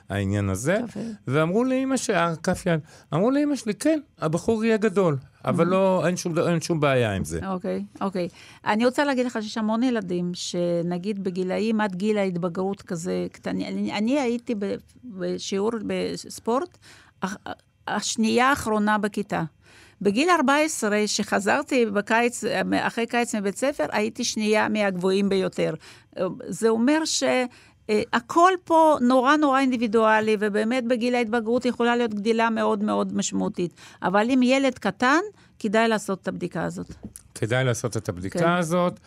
[0.09, 0.79] העניין הזה.
[1.27, 2.81] ואמרו לאימא שלי, כף יד,
[3.15, 7.25] אמרו לאימא שלי, כן, הבחור יהיה גדול, אבל לא, אין שום, אין שום בעיה עם
[7.25, 7.41] זה.
[7.49, 8.29] אוקיי, אוקיי.
[8.67, 13.69] אני רוצה להגיד לך שיש המון ילדים שנגיד בגילאים עד גיל ההתבגרות כזה קטני.
[13.69, 14.55] אני, אני הייתי
[15.05, 16.79] בשיעור בספורט
[17.89, 19.43] השנייה האחרונה בכיתה.
[20.01, 22.45] בגיל 14, שחזרתי בקיץ,
[22.81, 25.75] אחרי קיץ מבית ספר, הייתי שנייה מהגבוהים ביותר.
[26.49, 27.23] זה אומר ש...
[27.91, 33.75] אה, הכל פה נורא נורא אינדיבידואלי, ובאמת בגיל ההתבגרות יכולה להיות גדילה מאוד מאוד משמעותית.
[34.03, 35.21] אבל אם ילד קטן,
[35.63, 36.95] כדאי לעשות את הבדיקה הזאת.
[37.35, 38.49] כדאי לעשות את הבדיקה כן.
[38.49, 39.01] הזאת.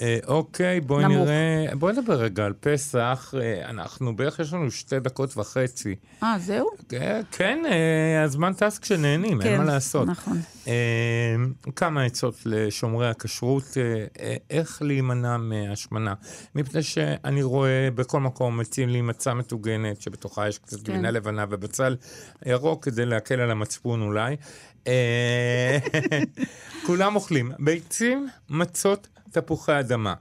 [0.00, 1.28] אה, אוקיי, בואי נמוך.
[1.28, 3.34] נראה, בואי נדבר רגע על פסח.
[3.40, 5.94] אה, אנחנו בערך, יש לנו שתי דקות וחצי.
[6.22, 6.68] אה, זהו?
[6.92, 10.08] אה, כן, אה, הזמן טס כשנהנים, אין כן, מה לעשות.
[10.08, 10.40] נכון.
[10.68, 11.34] אה,
[11.76, 16.14] כמה עצות לשומרי הכשרות, אה, אה, איך להימנע מהשמנה.
[16.54, 20.82] מפני שאני רואה בכל מקום מציעים לי מצה מטוגנת, שבתוכה יש קצת כן.
[20.92, 21.96] גבינה לבנה ובצל
[22.46, 24.36] ירוק, כדי להקל על המצפון אולי.
[24.86, 25.78] אה,
[26.86, 30.14] כולם אוכלים ביצים, מצות, תפוחי אדמה.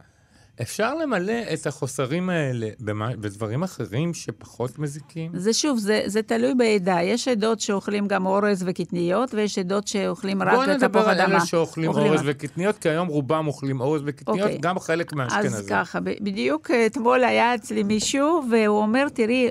[0.61, 5.31] אפשר למלא את החוסרים האלה במה- בדברים אחרים שפחות מזיקים?
[5.35, 6.97] זה שוב, זה, זה תלוי בעדה.
[7.01, 11.35] יש עדות שאוכלים גם אורז וקטניות, ויש עדות שאוכלים רק בואי נדבר תפוח על אדמה.
[11.35, 14.57] אלה שאוכלים אוכלים אורז וקטניות, כי היום רובם אוכלים אורז וקטניות, אוקיי.
[14.61, 15.65] גם חלק אז מהאשכנזים.
[15.69, 19.49] ככה, ב- בדיוק אתמול היה אצלי מישהו, והוא אומר, תראי,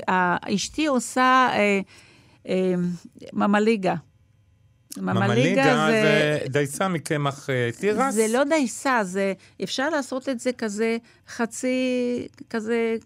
[0.54, 1.80] אשתי עושה אה,
[2.48, 2.74] אה,
[3.32, 3.94] ממליגה.
[4.96, 8.14] ממליגה זה דייסה מקמח אה, תירס?
[8.14, 9.32] זה לא דייסה, זה,
[9.62, 10.96] אפשר לעשות את זה כזה
[11.28, 12.96] חצי, כזה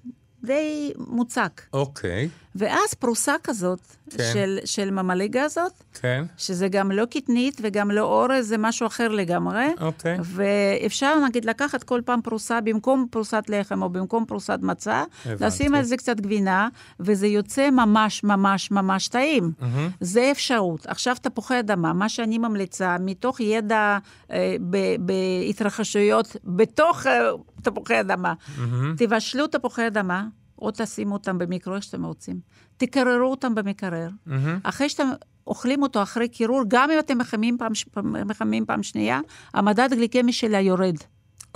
[0.45, 1.63] די מוצק.
[1.73, 3.81] אוקיי, ואז פרוסה כזאת,
[4.11, 4.25] כן.
[4.33, 9.09] של, של ממליגה הזאת, כן, שזה גם לא קטנית וגם לא אורז, זה משהו אחר
[9.09, 9.67] לגמרי.
[9.81, 10.17] אוקיי.
[10.23, 15.45] ואפשר, נגיד, לקחת כל פעם פרוסה, במקום פרוסת לחם או במקום פרוסת מצה, הבנתי.
[15.45, 16.69] לשים על זה קצת גבינה,
[17.01, 19.53] וזה יוצא ממש ממש ממש טעים.
[20.01, 20.87] זה אפשרות.
[20.87, 23.99] עכשיו, תפוחי אדמה, מה שאני ממליצה, מתוך ידע
[24.31, 27.31] אה, ב- בהתרחשויות בתוך אה,
[27.63, 28.35] תפוחי אדמה,
[28.97, 30.25] תבשלו תפוחי אדמה,
[30.63, 32.41] או תשימו אותם במיקרו, איך שאתם רוצים.
[32.77, 34.09] תקררו אותם במקרר.
[34.63, 35.09] אחרי שאתם
[35.47, 38.15] אוכלים אותו אחרי קירור, גם אם אתם מחמים פעם, ש- פעם-
[38.83, 39.21] שנייה,
[39.55, 40.97] המדד הגליקמי שלה יורד.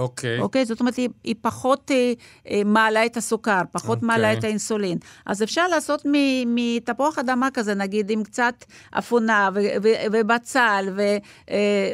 [0.03, 0.39] אוקיי.
[0.41, 0.65] אוקיי?
[0.65, 2.13] זאת אומרת, היא, היא פחות אה,
[2.51, 4.07] אה, מעלה את הסוכר, פחות אוקיי.
[4.07, 4.99] מעלה את האינסולין.
[5.27, 6.03] אז אפשר לעשות
[6.47, 8.55] מתפוח אדמה כזה, נגיד, עם קצת
[8.91, 10.89] אפונה ו- ו- ובצל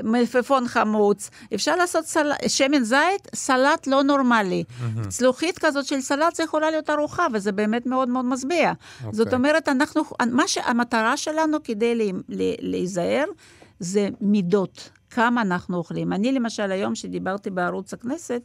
[0.02, 1.30] ומלפפון חמוץ.
[1.54, 2.32] אפשר לעשות סל...
[2.46, 4.64] שמן זית, סלט לא נורמלי.
[5.09, 8.72] צלוחית כזאת של סלט, זה יכולה להיות ארוחה, וזה באמת מאוד מאוד משביע.
[9.12, 9.36] זאת אוקיי.
[9.36, 10.02] אומרת, אנחנו,
[10.32, 13.24] מה שהמטרה שלנו כדי לה- לה- להיזהר,
[13.80, 14.90] זה מידות.
[15.11, 16.12] כמה אנחנו אוכלים.
[16.12, 18.42] אני למשל, היום שדיברתי בערוץ הכנסת,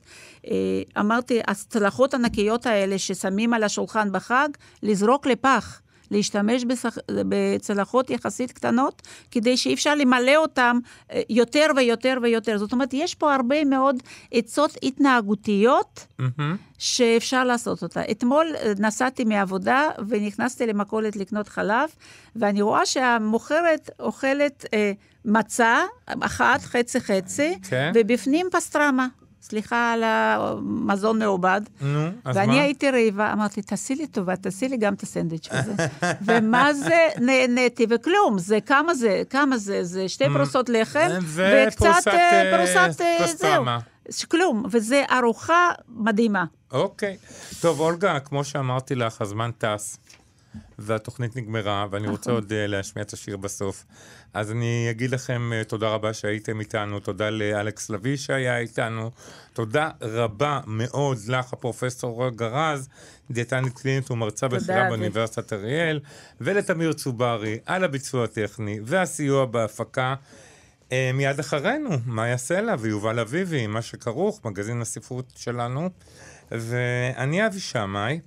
[0.48, 4.50] אה, אמרתי, הצלחות הענקיות האלה ששמים על השולחן בחג,
[4.84, 5.82] לזרוק לפח.
[6.14, 6.98] להשתמש בשח...
[7.12, 9.02] בצלחות יחסית קטנות,
[9.32, 10.78] כדי שאי אפשר למלא אותן
[11.12, 12.58] אה, יותר ויותר ויותר.
[12.58, 13.96] זאת אומרת, יש פה הרבה מאוד
[14.32, 16.56] עצות התנהגותיות מהמם.
[16.78, 18.02] שאפשר לעשות אותה.
[18.12, 21.90] אתמול אה, נסעתי מעבודה ונכנסתי למכולת לקנות חלב,
[22.36, 24.92] ואני רואה שהמוכרת אוכלת אה,
[25.26, 25.78] מצה,
[26.22, 27.92] אחת, חצי-חצי, כן.
[27.96, 29.08] ובפנים פסטרמה.
[29.44, 31.62] סליחה על המזון מעובד.
[31.82, 32.62] נו, אז ואני מה?
[32.62, 35.74] הייתי רעבה, אמרתי, תעשי לי טובה, תעשי לי גם את הסנדוויץ' הזה.
[36.26, 42.14] ומה זה, נהניתי, וכלום, זה כמה זה, כמה זה, זה שתי פרוסות לחם, וקצת אה,
[42.14, 43.28] אה, פרוסת, אה, זהו.
[43.28, 43.80] פסטרמה.
[44.32, 46.46] כלום, וזה ארוחה מדהימה.
[46.72, 47.18] אוקיי.
[47.62, 49.98] טוב, אולגה, כמו שאמרתי לך, הזמן טס,
[50.80, 52.44] והתוכנית נגמרה, ואני רוצה נכון.
[52.44, 53.86] עוד uh, להשמיע את השיר בסוף.
[54.34, 59.12] אז אני אגיד לכם uh, תודה רבה שהייתם איתנו, תודה לאלכס לביא שהיה איתנו,
[59.54, 62.90] תודה רבה מאוד לך, הפרופסור גרז,
[63.32, 64.88] דיאטנית קלינית ומרצה בכירה.
[64.88, 66.00] באוניברסיטת אריאל,
[66.42, 70.16] ולתמיר צוברי על הביצוע הטכני והסיוע בהפקה.
[70.92, 75.90] אה, מיד אחרינו, מאיה סלע ויובל אביבי, מה שכרוך, מגזין הספרות שלנו.
[76.52, 78.20] ואני אבי שמאי,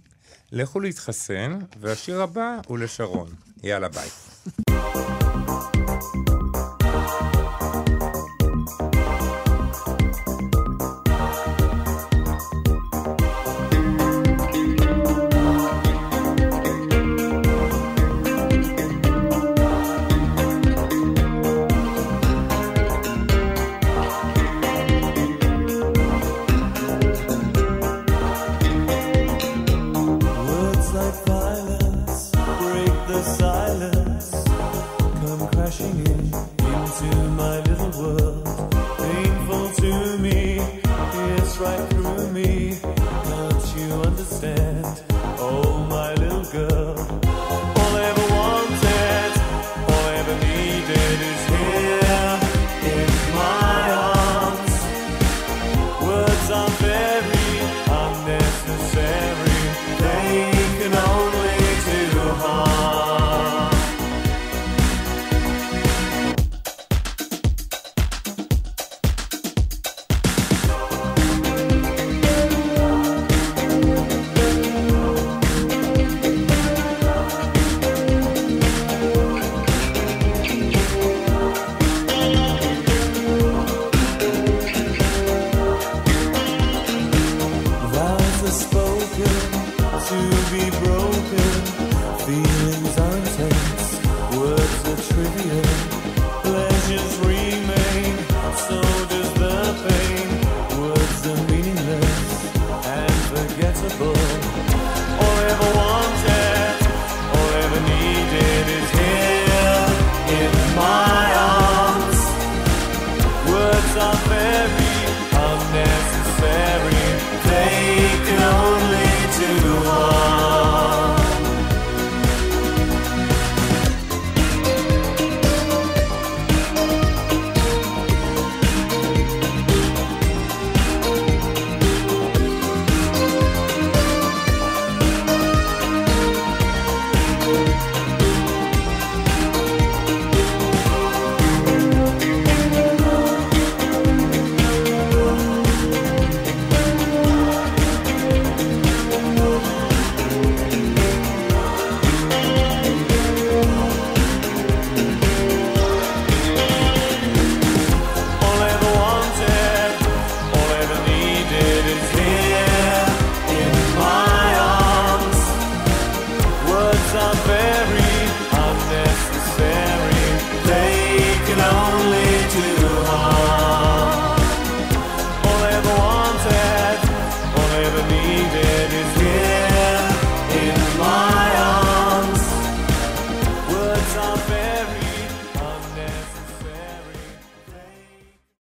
[0.53, 3.29] לכו להתחסן, והשיר הבא הוא לשרון.
[3.63, 4.09] יאללה ביי.
[6.15, 6.46] you